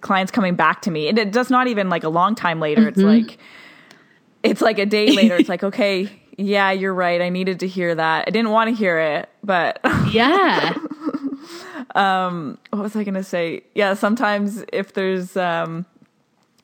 clients 0.00 0.30
coming 0.30 0.54
back 0.54 0.82
to 0.82 0.90
me 0.90 1.08
and 1.08 1.18
it 1.18 1.32
does 1.32 1.50
not 1.50 1.66
even 1.66 1.88
like 1.88 2.04
a 2.04 2.08
long 2.08 2.34
time 2.34 2.60
later. 2.60 2.82
Mm-hmm. 2.82 2.88
it's 2.88 3.28
like 3.28 3.38
it's 4.42 4.60
like 4.60 4.78
a 4.78 4.86
day 4.86 5.12
later. 5.12 5.36
It's 5.36 5.48
like 5.54 5.64
okay 5.64 6.10
yeah 6.38 6.70
you're 6.70 6.94
right. 6.94 7.20
I 7.20 7.30
needed 7.30 7.60
to 7.60 7.68
hear 7.68 7.94
that. 7.94 8.24
I 8.26 8.30
didn't 8.30 8.50
want 8.50 8.70
to 8.70 8.76
hear 8.76 8.98
it 8.98 9.28
but 9.42 9.80
yeah. 10.10 10.74
Um 11.94 12.58
what 12.70 12.82
was 12.82 12.96
i 12.96 13.04
going 13.04 13.14
to 13.14 13.24
say? 13.24 13.62
Yeah 13.74 13.94
sometimes 13.94 14.64
if 14.72 14.92
there's 14.94 15.36
um 15.36 15.86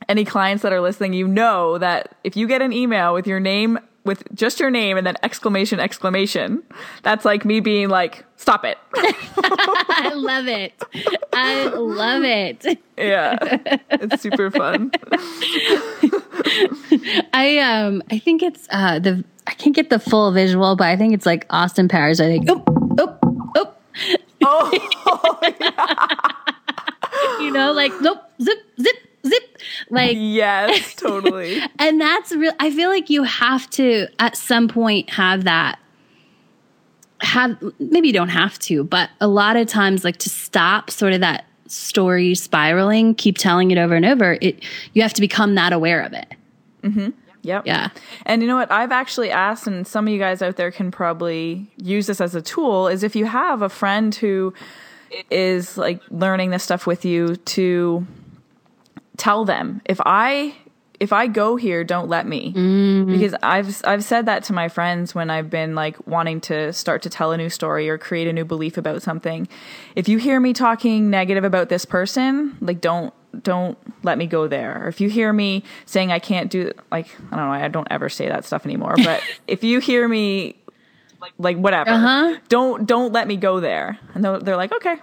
any 0.09 0.25
clients 0.25 0.62
that 0.62 0.73
are 0.73 0.81
listening 0.81 1.12
you 1.12 1.29
know 1.29 1.79
that 1.79 2.16
if 2.25 2.37
you 2.37 2.47
get 2.47 2.61
an 2.61 2.73
email 2.73 3.14
with 3.14 3.27
your 3.27 3.40
name 3.40 3.79
with 4.05 4.23
just 4.35 4.61
your 4.61 4.71
name 4.71 4.97
and 4.97 5.07
then 5.07 5.17
exclamation 5.23 5.81
exclamation. 5.81 6.62
That's 7.03 7.25
like 7.25 7.45
me 7.45 7.61
being 7.61 7.88
like 7.88 8.25
stop 8.37 8.65
it. 8.65 8.79
I 8.95 10.12
love 10.15 10.49
it. 10.49 10.75
I 11.33 11.65
love 11.67 12.25
it. 12.25 12.79
Yeah. 12.97 13.38
It's 13.91 14.23
super 14.23 14.51
fun. 14.51 14.91
I 17.33 17.59
um 17.59 18.03
i 18.11 18.19
think 18.19 18.43
it's 18.43 18.67
uh 18.71 18.99
the 18.99 19.25
i 19.47 19.53
can't 19.53 19.75
get 19.75 19.91
the 19.91 19.99
full 19.99 20.33
visual 20.33 20.77
but 20.77 20.87
i 20.87 20.97
think 20.97 21.15
it's 21.15 21.27
like 21.27 21.47
austin 21.51 21.88
powers 21.88 22.21
i 22.21 22.27
think 22.27 22.47
oh 22.49 22.62
oh 22.99 23.19
oh 23.57 23.75
oh 24.45 25.38
yeah. 25.61 27.38
you 27.41 27.51
know 27.51 27.73
like 27.73 27.93
nope 28.01 28.19
zip 28.41 28.59
zip 28.81 28.81
zip 28.81 28.97
like 29.90 30.16
yes 30.18 30.94
totally 30.96 31.61
and 31.79 32.01
that's 32.01 32.33
real 32.33 32.53
i 32.61 32.70
feel 32.70 32.88
like 32.88 33.11
you 33.11 33.22
have 33.22 33.68
to 33.70 34.07
at 34.18 34.37
some 34.37 34.68
point 34.68 35.09
have 35.11 35.44
that 35.44 35.79
have 37.20 37.57
maybe 37.79 38.09
you 38.09 38.14
don't 38.14 38.29
have 38.29 38.59
to 38.59 38.85
but 38.85 39.11
a 39.20 39.29
lot 39.29 39.57
of 39.57 39.66
times 39.66 40.05
like 40.05 40.16
to 40.16 40.29
stop 40.29 40.90
sort 40.90 41.12
of 41.12 41.20
that 41.20 41.44
story 41.66 42.35
spiraling 42.35 43.14
keep 43.14 43.38
telling 43.38 43.70
it 43.70 43.79
over 43.79 43.94
and 43.94 44.05
over 44.05 44.37
it 44.40 44.62
you 44.92 45.03
have 45.03 45.12
to 45.12 45.20
become 45.20 45.55
that 45.55 45.72
aware 45.72 46.03
of 46.03 46.12
it 46.12 46.29
mm-hmm 46.83 47.11
Yep. 47.42 47.66
Yeah. 47.66 47.88
And 48.25 48.40
you 48.40 48.48
know 48.48 48.57
what? 48.57 48.70
I've 48.70 48.92
actually 48.92 49.31
asked, 49.31 49.66
and 49.66 49.87
some 49.87 50.07
of 50.07 50.12
you 50.12 50.18
guys 50.18 50.42
out 50.42 50.57
there 50.57 50.70
can 50.70 50.90
probably 50.90 51.70
use 51.77 52.07
this 52.07 52.20
as 52.20 52.35
a 52.35 52.42
tool, 52.42 52.88
is 52.88 53.03
if 53.03 53.16
you 53.16 53.27
have 53.27 53.62
a 53.62 53.68
friend 53.68 54.14
who 54.14 54.55
is 55.31 55.77
like 55.77 56.01
learning 56.11 56.51
this 56.51 56.62
stuff 56.62 56.87
with 56.87 57.05
you 57.05 57.37
to 57.37 58.07
tell 59.16 59.44
them 59.44 59.81
if 59.85 60.01
I 60.05 60.55
if 61.03 61.12
I 61.12 61.27
go 61.27 61.57
here, 61.57 61.83
don't 61.83 62.09
let 62.09 62.29
me. 62.29 62.53
Mm-hmm. 62.53 63.11
Because 63.11 63.35
I've 63.42 63.83
I've 63.85 64.05
said 64.05 64.27
that 64.27 64.44
to 64.44 64.53
my 64.53 64.68
friends 64.68 65.16
when 65.16 65.31
I've 65.31 65.51
been 65.51 65.75
like 65.75 65.96
wanting 66.07 66.40
to 66.42 66.72
start 66.72 67.03
to 67.03 67.11
tell 67.11 67.33
a 67.33 67.37
new 67.37 67.51
story 67.51 67.88
or 67.88 67.98
create 67.98 68.29
a 68.29 68.33
new 68.33 68.44
belief 68.44 68.79
about 68.79 69.03
something. 69.03 69.48
If 69.96 70.09
you 70.09 70.18
hear 70.18 70.38
me 70.38 70.53
talking 70.53 71.11
negative 71.11 71.42
about 71.42 71.68
this 71.70 71.85
person, 71.85 72.57
like 72.61 72.81
don't 72.81 73.12
don't 73.42 73.77
let 74.05 74.16
me 74.16 74.29
go 74.29 74.46
there. 74.46 74.85
Or 74.85 74.88
if 74.88 75.01
you 75.01 75.09
hear 75.09 75.33
me 75.33 75.64
saying 75.87 76.12
I 76.12 76.20
can't 76.20 76.48
do 76.53 76.70
like 76.92 77.09
I 77.33 77.37
don't 77.37 77.46
know, 77.46 77.53
I 77.53 77.66
don't 77.66 77.88
ever 77.90 78.09
say 78.09 78.29
that 78.29 78.44
stuff 78.44 78.64
anymore, 78.64 78.94
but 78.96 79.20
if 79.48 79.64
you 79.64 79.81
hear 79.81 80.07
me 80.07 80.55
like, 81.20 81.33
like 81.37 81.57
whatever, 81.57 81.90
uh-huh. 81.90 82.37
don't 82.48 82.87
don't 82.87 83.12
let 83.12 83.27
me 83.27 83.37
go 83.37 83.59
there. 83.59 83.98
And 84.14 84.25
they're, 84.25 84.38
they're 84.38 84.57
like, 84.57 84.72
"Okay, 84.72 84.96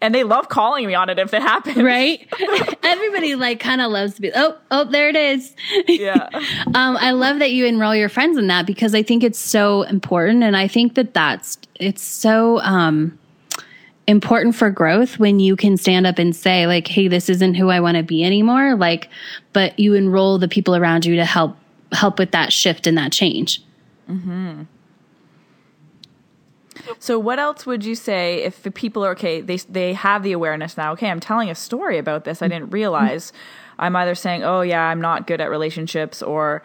and 0.00 0.14
they 0.14 0.24
love 0.24 0.48
calling 0.48 0.86
me 0.86 0.94
on 0.94 1.08
it 1.08 1.18
if 1.18 1.32
it 1.32 1.42
happens. 1.42 1.76
Right? 1.76 2.26
Everybody 2.82 3.34
like 3.34 3.60
kind 3.60 3.80
of 3.80 3.90
loves 3.90 4.14
to 4.14 4.22
be, 4.22 4.30
oh, 4.34 4.56
oh, 4.70 4.84
there 4.84 5.08
it 5.08 5.16
is. 5.16 5.54
Yeah. 5.86 6.28
um, 6.74 6.96
I 6.96 7.12
love 7.12 7.38
that 7.38 7.52
you 7.52 7.66
enroll 7.66 7.94
your 7.94 8.08
friends 8.08 8.38
in 8.38 8.46
that 8.48 8.66
because 8.66 8.94
I 8.94 9.02
think 9.02 9.22
it's 9.22 9.38
so 9.38 9.82
important. 9.82 10.42
And 10.42 10.56
I 10.56 10.68
think 10.68 10.94
that 10.94 11.14
that's, 11.14 11.58
it's 11.76 12.02
so, 12.02 12.60
um, 12.60 13.18
important 14.08 14.54
for 14.54 14.68
growth 14.68 15.18
when 15.18 15.38
you 15.38 15.54
can 15.54 15.76
stand 15.76 16.06
up 16.06 16.18
and 16.18 16.34
say 16.34 16.66
like 16.66 16.88
hey 16.88 17.06
this 17.06 17.28
isn't 17.28 17.54
who 17.54 17.70
i 17.70 17.78
want 17.78 17.96
to 17.96 18.02
be 18.02 18.24
anymore 18.24 18.74
like 18.74 19.08
but 19.52 19.78
you 19.78 19.94
enroll 19.94 20.38
the 20.38 20.48
people 20.48 20.74
around 20.74 21.04
you 21.04 21.14
to 21.14 21.24
help 21.24 21.56
help 21.92 22.18
with 22.18 22.32
that 22.32 22.52
shift 22.52 22.88
and 22.88 22.98
that 22.98 23.12
change 23.12 23.62
mm-hmm. 24.10 24.62
So 26.98 27.18
what 27.18 27.38
else 27.38 27.66
would 27.66 27.84
you 27.84 27.94
say 27.94 28.42
if 28.42 28.62
the 28.62 28.70
people 28.70 29.04
are 29.04 29.10
okay, 29.12 29.40
they 29.40 29.56
they 29.56 29.92
have 29.92 30.22
the 30.22 30.32
awareness 30.32 30.76
now, 30.76 30.92
okay, 30.92 31.10
I'm 31.10 31.20
telling 31.20 31.50
a 31.50 31.54
story 31.54 31.98
about 31.98 32.24
this. 32.24 32.42
I 32.42 32.48
didn't 32.48 32.70
realize. 32.70 33.32
I'm 33.78 33.96
either 33.96 34.14
saying, 34.14 34.44
"Oh 34.44 34.60
yeah, 34.60 34.82
I'm 34.82 35.00
not 35.00 35.26
good 35.26 35.40
at 35.40 35.50
relationships," 35.50 36.22
or 36.22 36.62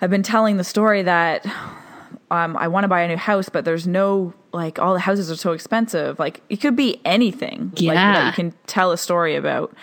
I've 0.00 0.10
been 0.10 0.22
telling 0.22 0.56
the 0.56 0.64
story 0.64 1.02
that 1.02 1.46
um, 2.30 2.56
I 2.56 2.68
want 2.68 2.84
to 2.84 2.88
buy 2.88 3.02
a 3.02 3.08
new 3.08 3.16
house, 3.16 3.48
but 3.48 3.64
there's 3.64 3.86
no 3.86 4.34
like 4.52 4.78
all 4.78 4.94
the 4.94 5.00
houses 5.00 5.30
are 5.30 5.36
so 5.36 5.52
expensive. 5.52 6.18
Like 6.18 6.40
it 6.48 6.56
could 6.56 6.76
be 6.76 7.00
anything. 7.04 7.72
Yeah. 7.76 7.90
Like, 7.90 7.96
that 7.96 8.26
you 8.26 8.32
can 8.32 8.54
tell 8.66 8.92
a 8.92 8.98
story 8.98 9.36
about. 9.36 9.74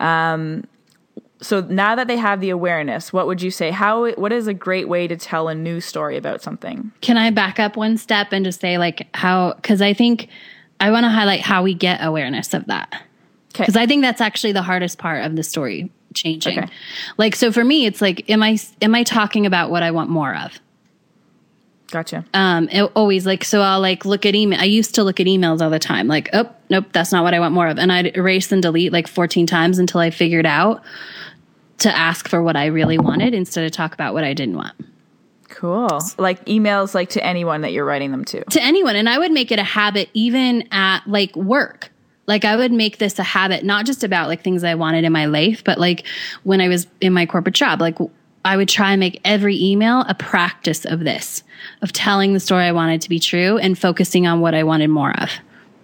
Um, 0.00 0.64
so 1.40 1.60
now 1.60 1.94
that 1.94 2.08
they 2.08 2.16
have 2.16 2.40
the 2.40 2.50
awareness, 2.50 3.12
what 3.12 3.26
would 3.26 3.42
you 3.42 3.50
say? 3.50 3.70
How 3.70 4.10
what 4.12 4.32
is 4.32 4.46
a 4.46 4.54
great 4.54 4.88
way 4.88 5.06
to 5.06 5.16
tell 5.16 5.48
a 5.48 5.54
new 5.54 5.80
story 5.80 6.16
about 6.16 6.42
something? 6.42 6.92
Can 7.00 7.16
I 7.16 7.30
back 7.30 7.60
up 7.60 7.76
one 7.76 7.98
step 7.98 8.28
and 8.32 8.44
just 8.44 8.60
say 8.60 8.78
like 8.78 9.06
how 9.14 9.52
cuz 9.62 9.82
I 9.82 9.92
think 9.92 10.28
I 10.80 10.90
want 10.90 11.04
to 11.04 11.10
highlight 11.10 11.40
how 11.40 11.62
we 11.62 11.74
get 11.74 12.02
awareness 12.02 12.54
of 12.54 12.66
that. 12.66 13.02
Okay. 13.54 13.66
Cuz 13.66 13.76
I 13.76 13.86
think 13.86 14.02
that's 14.02 14.20
actually 14.20 14.52
the 14.52 14.62
hardest 14.62 14.98
part 14.98 15.24
of 15.24 15.36
the 15.36 15.42
story 15.42 15.90
changing. 16.14 16.58
Okay. 16.58 16.68
Like 17.18 17.36
so 17.36 17.52
for 17.52 17.64
me 17.64 17.84
it's 17.84 18.00
like 18.00 18.28
am 18.30 18.42
I 18.42 18.58
am 18.80 18.94
I 18.94 19.02
talking 19.02 19.44
about 19.44 19.70
what 19.70 19.82
I 19.82 19.90
want 19.90 20.08
more 20.08 20.34
of? 20.34 20.58
Gotcha. 21.90 22.24
Um, 22.34 22.68
it 22.70 22.82
always 22.94 23.26
like 23.26 23.44
so. 23.44 23.60
I'll 23.60 23.80
like 23.80 24.04
look 24.04 24.26
at 24.26 24.34
email. 24.34 24.60
I 24.60 24.64
used 24.64 24.94
to 24.96 25.04
look 25.04 25.20
at 25.20 25.26
emails 25.26 25.60
all 25.60 25.70
the 25.70 25.78
time. 25.78 26.08
Like, 26.08 26.28
oh, 26.32 26.50
nope, 26.68 26.86
that's 26.92 27.12
not 27.12 27.22
what 27.22 27.32
I 27.32 27.40
want 27.40 27.54
more 27.54 27.68
of. 27.68 27.78
And 27.78 27.92
I'd 27.92 28.16
erase 28.16 28.50
and 28.50 28.60
delete 28.60 28.92
like 28.92 29.06
fourteen 29.06 29.46
times 29.46 29.78
until 29.78 30.00
I 30.00 30.10
figured 30.10 30.46
out 30.46 30.82
to 31.78 31.96
ask 31.96 32.28
for 32.28 32.42
what 32.42 32.56
I 32.56 32.66
really 32.66 32.98
wanted 32.98 33.34
instead 33.34 33.64
of 33.64 33.70
talk 33.70 33.94
about 33.94 34.14
what 34.14 34.24
I 34.24 34.34
didn't 34.34 34.56
want. 34.56 34.74
Cool. 35.48 36.00
Like 36.18 36.44
emails 36.46 36.94
like 36.94 37.10
to 37.10 37.24
anyone 37.24 37.60
that 37.60 37.72
you're 37.72 37.84
writing 37.84 38.10
them 38.10 38.24
to. 38.26 38.44
To 38.44 38.62
anyone. 38.62 38.96
And 38.96 39.08
I 39.08 39.18
would 39.18 39.30
make 39.30 39.52
it 39.52 39.58
a 39.58 39.64
habit 39.64 40.10
even 40.12 40.68
at 40.72 41.06
like 41.06 41.34
work. 41.36 41.90
Like 42.26 42.44
I 42.44 42.56
would 42.56 42.72
make 42.72 42.98
this 42.98 43.18
a 43.18 43.22
habit, 43.22 43.64
not 43.64 43.86
just 43.86 44.02
about 44.02 44.28
like 44.28 44.42
things 44.42 44.64
I 44.64 44.74
wanted 44.74 45.04
in 45.04 45.12
my 45.12 45.26
life, 45.26 45.62
but 45.62 45.78
like 45.78 46.04
when 46.42 46.60
I 46.60 46.68
was 46.68 46.86
in 47.00 47.12
my 47.12 47.26
corporate 47.26 47.54
job, 47.54 47.80
like 47.80 47.96
I 48.46 48.56
would 48.56 48.68
try 48.68 48.92
and 48.92 49.00
make 49.00 49.20
every 49.24 49.60
email 49.62 50.04
a 50.08 50.14
practice 50.14 50.84
of 50.84 51.00
this, 51.00 51.42
of 51.82 51.92
telling 51.92 52.32
the 52.32 52.40
story 52.40 52.64
I 52.64 52.72
wanted 52.72 53.02
to 53.02 53.08
be 53.08 53.18
true 53.18 53.58
and 53.58 53.78
focusing 53.78 54.26
on 54.26 54.40
what 54.40 54.54
I 54.54 54.62
wanted 54.62 54.88
more 54.88 55.18
of. 55.20 55.30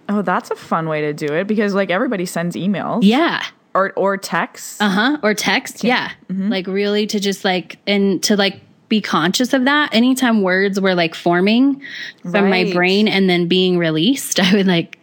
Oh, 0.09 0.21
that's 0.21 0.51
a 0.51 0.55
fun 0.55 0.87
way 0.87 1.01
to 1.01 1.13
do 1.13 1.33
it 1.33 1.47
because 1.47 1.73
like 1.73 1.89
everybody 1.89 2.25
sends 2.25 2.55
emails. 2.55 3.01
Yeah. 3.03 3.43
Or 3.73 3.91
or 3.93 4.17
texts. 4.17 4.79
Uh 4.79 4.89
huh. 4.89 5.17
Or 5.23 5.33
text. 5.33 5.83
Yeah. 5.83 6.11
Mm-hmm. 6.31 6.49
Like 6.49 6.67
really 6.67 7.07
to 7.07 7.19
just 7.19 7.43
like 7.43 7.77
and 7.87 8.21
to 8.23 8.35
like 8.35 8.59
be 8.89 9.01
conscious 9.01 9.53
of 9.53 9.65
that. 9.65 9.93
Anytime 9.93 10.41
words 10.41 10.79
were 10.79 10.95
like 10.95 11.15
forming 11.15 11.81
from 12.21 12.45
right. 12.45 12.67
my 12.67 12.73
brain 12.73 13.07
and 13.07 13.29
then 13.29 13.47
being 13.47 13.77
released, 13.77 14.39
I 14.41 14.53
would 14.53 14.67
like, 14.67 14.99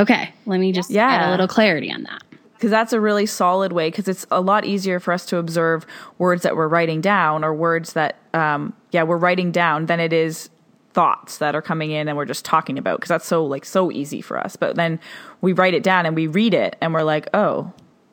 okay, 0.00 0.32
let 0.46 0.60
me 0.60 0.72
just 0.72 0.90
yeah. 0.90 1.06
add 1.06 1.28
a 1.28 1.30
little 1.30 1.48
clarity 1.48 1.92
on 1.92 2.02
that 2.04 2.22
because 2.58 2.70
that's 2.72 2.92
a 2.92 3.00
really 3.00 3.24
solid 3.24 3.72
way 3.72 3.88
because 3.88 4.08
it's 4.08 4.26
a 4.32 4.40
lot 4.40 4.64
easier 4.64 4.98
for 4.98 5.12
us 5.12 5.24
to 5.26 5.36
observe 5.36 5.86
words 6.18 6.42
that 6.42 6.56
we're 6.56 6.66
writing 6.66 7.00
down 7.00 7.44
or 7.44 7.54
words 7.54 7.92
that 7.92 8.16
um, 8.34 8.74
yeah 8.90 9.04
we're 9.04 9.16
writing 9.16 9.52
down 9.52 9.86
than 9.86 10.00
it 10.00 10.12
is 10.12 10.50
thoughts 10.92 11.38
that 11.38 11.54
are 11.54 11.62
coming 11.62 11.92
in 11.92 12.08
and 12.08 12.16
we're 12.16 12.24
just 12.24 12.44
talking 12.44 12.76
about 12.76 12.98
because 12.98 13.08
that's 13.08 13.26
so 13.26 13.46
like 13.46 13.64
so 13.64 13.92
easy 13.92 14.20
for 14.20 14.36
us. 14.36 14.56
But 14.56 14.74
then 14.74 14.98
we 15.40 15.52
write 15.52 15.74
it 15.74 15.84
down 15.84 16.06
and 16.06 16.16
we 16.16 16.26
read 16.26 16.54
it 16.54 16.74
and 16.80 16.92
we're 16.92 17.04
like 17.04 17.28
oh 17.32 17.72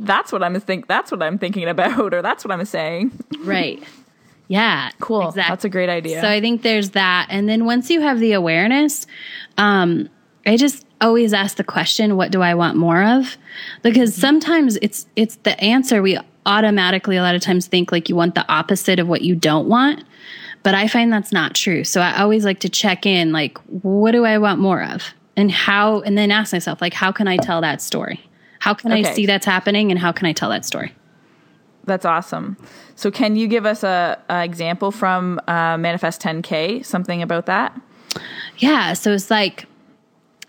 that's 0.00 0.30
what 0.30 0.42
i'm 0.42 0.58
think 0.60 0.86
that's 0.86 1.10
what 1.10 1.20
i'm 1.20 1.36
thinking 1.36 1.68
about 1.68 2.14
or 2.14 2.22
that's 2.22 2.44
what 2.44 2.52
i'm 2.52 2.64
saying. 2.64 3.12
Right. 3.40 3.82
Yeah 4.46 4.90
cool. 5.00 5.28
exactly. 5.28 5.52
that's 5.52 5.64
a 5.66 5.68
great 5.68 5.90
idea. 5.90 6.22
so 6.22 6.28
i 6.28 6.40
think 6.40 6.62
there's 6.62 6.90
that. 6.90 7.26
And 7.28 7.48
then 7.48 7.66
once 7.66 7.90
you 7.90 8.00
have 8.00 8.18
the 8.20 8.32
awareness 8.32 9.06
um 9.58 10.08
i 10.46 10.56
just 10.56 10.86
always 11.00 11.32
ask 11.32 11.56
the 11.56 11.64
question 11.64 12.16
what 12.16 12.30
do 12.30 12.42
i 12.42 12.54
want 12.54 12.76
more 12.76 13.02
of? 13.02 13.36
Because 13.82 14.14
sometimes 14.14 14.76
it's 14.82 15.06
it's 15.16 15.36
the 15.36 15.58
answer 15.60 16.02
we 16.02 16.18
automatically 16.46 17.16
a 17.16 17.22
lot 17.22 17.34
of 17.34 17.42
times 17.42 17.66
think 17.66 17.92
like 17.92 18.08
you 18.08 18.16
want 18.16 18.34
the 18.34 18.50
opposite 18.50 18.98
of 18.98 19.06
what 19.06 19.22
you 19.22 19.34
don't 19.34 19.68
want 19.68 20.02
but 20.62 20.74
i 20.74 20.88
find 20.88 21.12
that's 21.12 21.32
not 21.32 21.54
true. 21.54 21.84
So 21.84 22.00
i 22.00 22.20
always 22.20 22.44
like 22.44 22.60
to 22.60 22.68
check 22.68 23.06
in 23.06 23.32
like 23.32 23.58
what 23.82 24.12
do 24.12 24.24
i 24.24 24.38
want 24.38 24.60
more 24.60 24.82
of? 24.82 25.14
And 25.36 25.52
how 25.52 26.00
and 26.00 26.18
then 26.18 26.30
ask 26.30 26.52
myself 26.52 26.80
like 26.80 26.94
how 26.94 27.12
can 27.12 27.28
i 27.28 27.36
tell 27.36 27.60
that 27.60 27.80
story? 27.80 28.20
How 28.60 28.74
can 28.74 28.92
okay. 28.92 29.08
i 29.08 29.14
see 29.14 29.26
that's 29.26 29.46
happening 29.46 29.90
and 29.90 30.00
how 30.00 30.12
can 30.12 30.26
i 30.26 30.32
tell 30.32 30.50
that 30.50 30.64
story? 30.64 30.94
That's 31.84 32.04
awesome. 32.04 32.56
So 32.96 33.10
can 33.10 33.36
you 33.36 33.48
give 33.48 33.64
us 33.64 33.82
a, 33.82 34.18
a 34.28 34.44
example 34.44 34.90
from 34.90 35.40
uh, 35.48 35.78
manifest 35.78 36.20
10k 36.20 36.84
something 36.84 37.22
about 37.22 37.46
that? 37.46 37.80
Yeah. 38.58 38.92
So 38.92 39.12
it's 39.12 39.30
like 39.30 39.67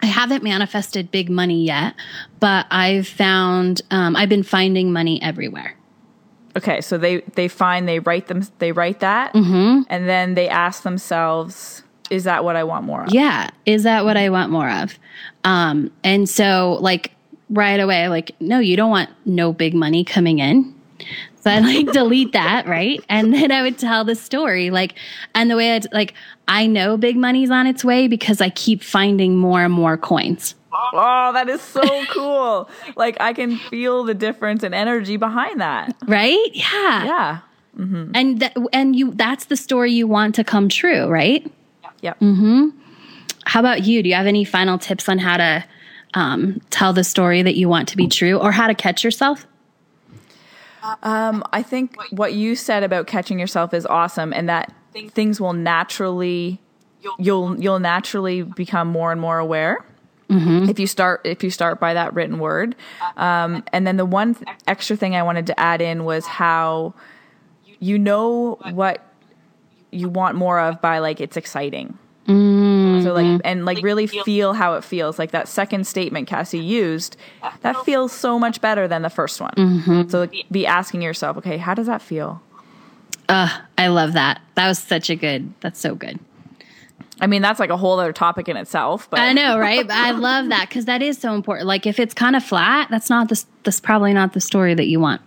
I 0.02 0.06
haven't 0.06 0.44
manifested 0.44 1.12
big 1.12 1.30
money 1.30 1.64
yet, 1.64 1.96
but 2.40 2.66
I've 2.72 3.08
found 3.08 3.82
um, 3.92 4.16
I've 4.16 4.30
been 4.30 4.44
finding 4.44 4.94
money 4.94 5.22
everywhere. 5.22 5.76
Okay, 6.56 6.82
so 6.82 6.98
they 6.98 7.22
they 7.36 7.48
find 7.48 7.88
they 7.88 8.00
write 8.00 8.28
them 8.28 8.48
they 8.60 8.72
write 8.72 9.02
that, 9.02 9.34
mm-hmm. 9.34 9.82
and 9.90 10.10
then 10.10 10.34
they 10.36 10.48
ask 10.48 10.84
themselves, 10.84 11.84
"Is 12.10 12.24
that 12.24 12.44
what 12.44 12.56
I 12.56 12.64
want 12.64 12.86
more 12.86 13.04
of?" 13.04 13.14
Yeah, 13.14 13.50
is 13.66 13.84
that 13.84 14.06
what 14.06 14.18
I 14.18 14.30
want 14.30 14.52
more 14.52 14.70
of? 14.70 14.98
Um, 15.44 15.92
and 16.04 16.28
so 16.30 16.78
like 16.82 17.12
right 17.50 17.80
away, 17.80 18.08
like 18.08 18.32
no, 18.40 18.60
you 18.60 18.76
don't 18.78 18.90
want 18.90 19.10
no 19.26 19.54
big 19.54 19.74
money 19.74 20.04
coming 20.04 20.40
in. 20.40 20.74
So 21.42 21.50
I 21.50 21.60
like 21.60 21.92
delete 21.94 22.34
that, 22.34 22.68
right? 22.68 23.04
And 23.10 23.34
then 23.34 23.52
I 23.52 23.62
would 23.62 23.78
tell 23.78 24.04
the 24.04 24.16
story, 24.16 24.70
like, 24.70 24.96
and 25.34 25.50
the 25.50 25.56
way 25.56 25.76
I 25.76 25.82
like, 25.92 26.14
I 26.48 26.68
know 26.68 26.98
big 26.98 27.16
money's 27.16 27.50
on 27.50 27.68
its 27.68 27.84
way 27.84 28.08
because 28.08 28.42
I 28.42 28.50
keep 28.50 28.84
finding 28.84 29.38
more 29.38 29.64
and 29.64 29.74
more 29.74 29.98
coins. 29.98 30.56
Oh, 30.72 31.32
that 31.34 31.50
is 31.50 31.62
so 31.62 31.82
cool! 32.12 32.70
like 32.96 33.18
I 33.20 33.34
can 33.34 33.58
feel 33.58 34.04
the 34.04 34.14
difference 34.14 34.64
in 34.64 34.74
energy 34.74 35.18
behind 35.18 35.62
that, 35.62 35.96
right? 36.08 36.50
Yeah, 36.54 37.06
yeah. 37.06 37.40
Mm-hmm. 37.78 38.12
And 38.14 38.40
that, 38.40 38.58
and 38.72 38.96
you—that's 38.96 39.46
the 39.46 39.58
story 39.58 39.92
you 39.92 40.08
want 40.08 40.36
to 40.36 40.44
come 40.44 40.70
true, 40.70 41.08
right? 41.08 41.50
Yep. 42.02 42.20
Mm-hmm. 42.20 42.70
How 43.46 43.60
about 43.60 43.84
you? 43.84 44.04
Do 44.04 44.10
you 44.10 44.16
have 44.16 44.28
any 44.28 44.46
final 44.46 44.78
tips 44.78 45.10
on 45.10 45.18
how 45.18 45.38
to 45.38 45.66
um, 46.14 46.62
tell 46.70 46.94
the 46.94 47.04
story 47.04 47.42
that 47.42 47.56
you 47.56 47.68
want 47.68 47.88
to 47.90 47.98
be 47.98 48.08
true, 48.08 48.38
or 48.38 48.52
how 48.52 48.68
to 48.68 48.76
catch 48.76 49.04
yourself? 49.04 49.48
Um, 51.04 51.44
I 51.52 51.64
think 51.64 51.96
what 52.12 52.34
you 52.34 52.56
said 52.56 52.84
about 52.84 53.08
catching 53.08 53.40
yourself 53.40 53.74
is 53.74 53.86
awesome, 53.86 54.34
and 54.34 54.48
that 54.50 54.74
things 54.94 55.40
will 55.40 55.54
naturally 55.54 56.60
you'll 57.18 57.60
you'll 57.60 57.80
naturally 57.80 58.44
become 58.44 58.88
more 58.88 59.12
and 59.12 59.20
more 59.20 59.40
aware. 59.40 59.86
Mm-hmm. 60.30 60.70
If 60.70 60.80
you 60.80 60.88
start 60.88 61.22
if 61.24 61.44
you 61.44 61.50
start 61.50 61.80
by 61.80 61.96
that 61.96 62.14
written 62.14 62.40
word, 62.40 62.76
um, 63.18 63.64
and 63.74 63.88
then 63.88 63.98
the 63.98 64.06
one 64.06 64.36
th- 64.36 64.48
extra 64.68 64.96
thing 64.96 65.16
I 65.16 65.24
wanted 65.24 65.48
to 65.48 65.60
add 65.60 65.82
in 65.82 66.06
was 66.06 66.26
how 66.26 66.94
you 67.80 67.98
know 67.98 68.60
what 68.72 69.04
you 69.92 70.08
want 70.08 70.36
more 70.36 70.60
of 70.60 70.82
by 70.82 71.00
like 71.00 71.20
it's 71.20 71.36
exciting. 71.36 71.98
Mm-hmm. 73.00 73.08
So 73.08 73.14
like 73.14 73.42
and 73.44 73.66
like 73.66 73.82
really 73.82 74.08
feel 74.08 74.54
how 74.54 74.76
it 74.76 74.84
feels. 74.84 75.20
Like 75.20 75.32
that 75.32 75.48
second 75.48 75.88
statement 75.88 76.28
Cassie 76.28 76.60
used, 76.60 77.18
that 77.62 77.76
feels 77.86 78.12
so 78.12 78.40
much 78.40 78.62
better 78.62 78.88
than 78.88 79.02
the 79.02 79.10
first 79.10 79.42
one. 79.42 79.54
Mm-hmm. 79.56 80.10
So 80.10 80.20
like, 80.22 80.46
be 80.52 80.66
asking 80.66 81.02
yourself, 81.02 81.38
okay, 81.38 81.58
how 81.58 81.74
does 81.74 81.88
that 81.88 82.02
feel? 82.02 82.42
Uh, 83.28 83.60
I 83.78 83.88
love 83.88 84.14
that. 84.14 84.42
That 84.56 84.68
was 84.68 84.80
such 84.80 85.10
a 85.10 85.16
good. 85.16 85.54
That's 85.62 85.80
so 85.80 85.96
good. 85.96 86.20
I 87.22 87.28
mean, 87.28 87.42
that's 87.42 87.60
like 87.60 87.70
a 87.70 87.78
whole 87.78 88.00
other 88.00 88.14
topic 88.14 88.48
in 88.48 88.58
itself. 88.58 89.10
But 89.10 89.20
I 89.20 89.34
know, 89.34 89.60
right? 89.60 89.86
I 89.90 90.12
love 90.12 90.50
that 90.50 90.70
because 90.70 90.86
that 90.86 91.02
is 91.02 91.18
so 91.18 91.34
important. 91.36 91.68
Like, 91.68 91.86
if 91.86 92.00
it's 92.00 92.14
kind 92.14 92.36
of 92.36 92.44
flat, 92.44 92.88
that's 92.90 93.10
not 93.10 93.30
this. 93.30 93.46
That's 93.64 93.80
probably 93.80 94.14
not 94.14 94.34
the 94.34 94.42
story 94.42 94.74
that 94.74 94.88
you 94.88 95.00
want 95.00 95.22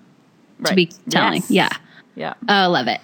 right. 0.58 0.70
to 0.70 0.74
be 0.74 0.87
telling. 1.11 1.42
Yes. 1.48 1.50
Yeah. 1.50 1.70
Yeah. 2.14 2.35
Oh, 2.48 2.54
I 2.54 2.66
love 2.66 2.88
it. 2.88 3.00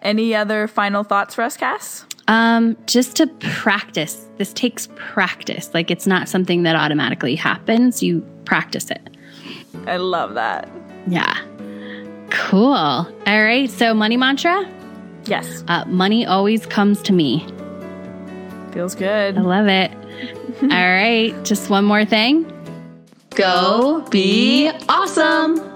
Any 0.00 0.34
other 0.34 0.68
final 0.68 1.02
thoughts 1.02 1.34
for 1.34 1.42
us, 1.42 1.56
Cass? 1.56 2.04
Um, 2.28 2.76
just 2.86 3.16
to 3.16 3.26
practice. 3.38 4.26
This 4.38 4.52
takes 4.52 4.88
practice. 4.96 5.72
Like 5.72 5.90
it's 5.90 6.06
not 6.06 6.28
something 6.28 6.64
that 6.64 6.76
automatically 6.76 7.36
happens. 7.36 8.02
You 8.02 8.20
practice 8.44 8.90
it. 8.90 9.16
I 9.86 9.96
love 9.96 10.34
that. 10.34 10.68
Yeah. 11.06 11.38
Cool. 12.30 12.72
All 12.72 13.12
right. 13.26 13.70
So, 13.70 13.94
money 13.94 14.16
mantra? 14.16 14.68
Yes. 15.26 15.64
Uh, 15.68 15.84
money 15.86 16.26
always 16.26 16.66
comes 16.66 17.02
to 17.02 17.12
me. 17.12 17.46
Feels 18.72 18.94
good. 18.94 19.38
I 19.38 19.40
love 19.40 19.68
it. 19.68 19.92
All 20.62 20.68
right. 20.68 21.34
Just 21.44 21.70
one 21.70 21.84
more 21.84 22.04
thing. 22.04 22.52
Go 23.30 24.00
be 24.10 24.70
awesome. 24.88 25.75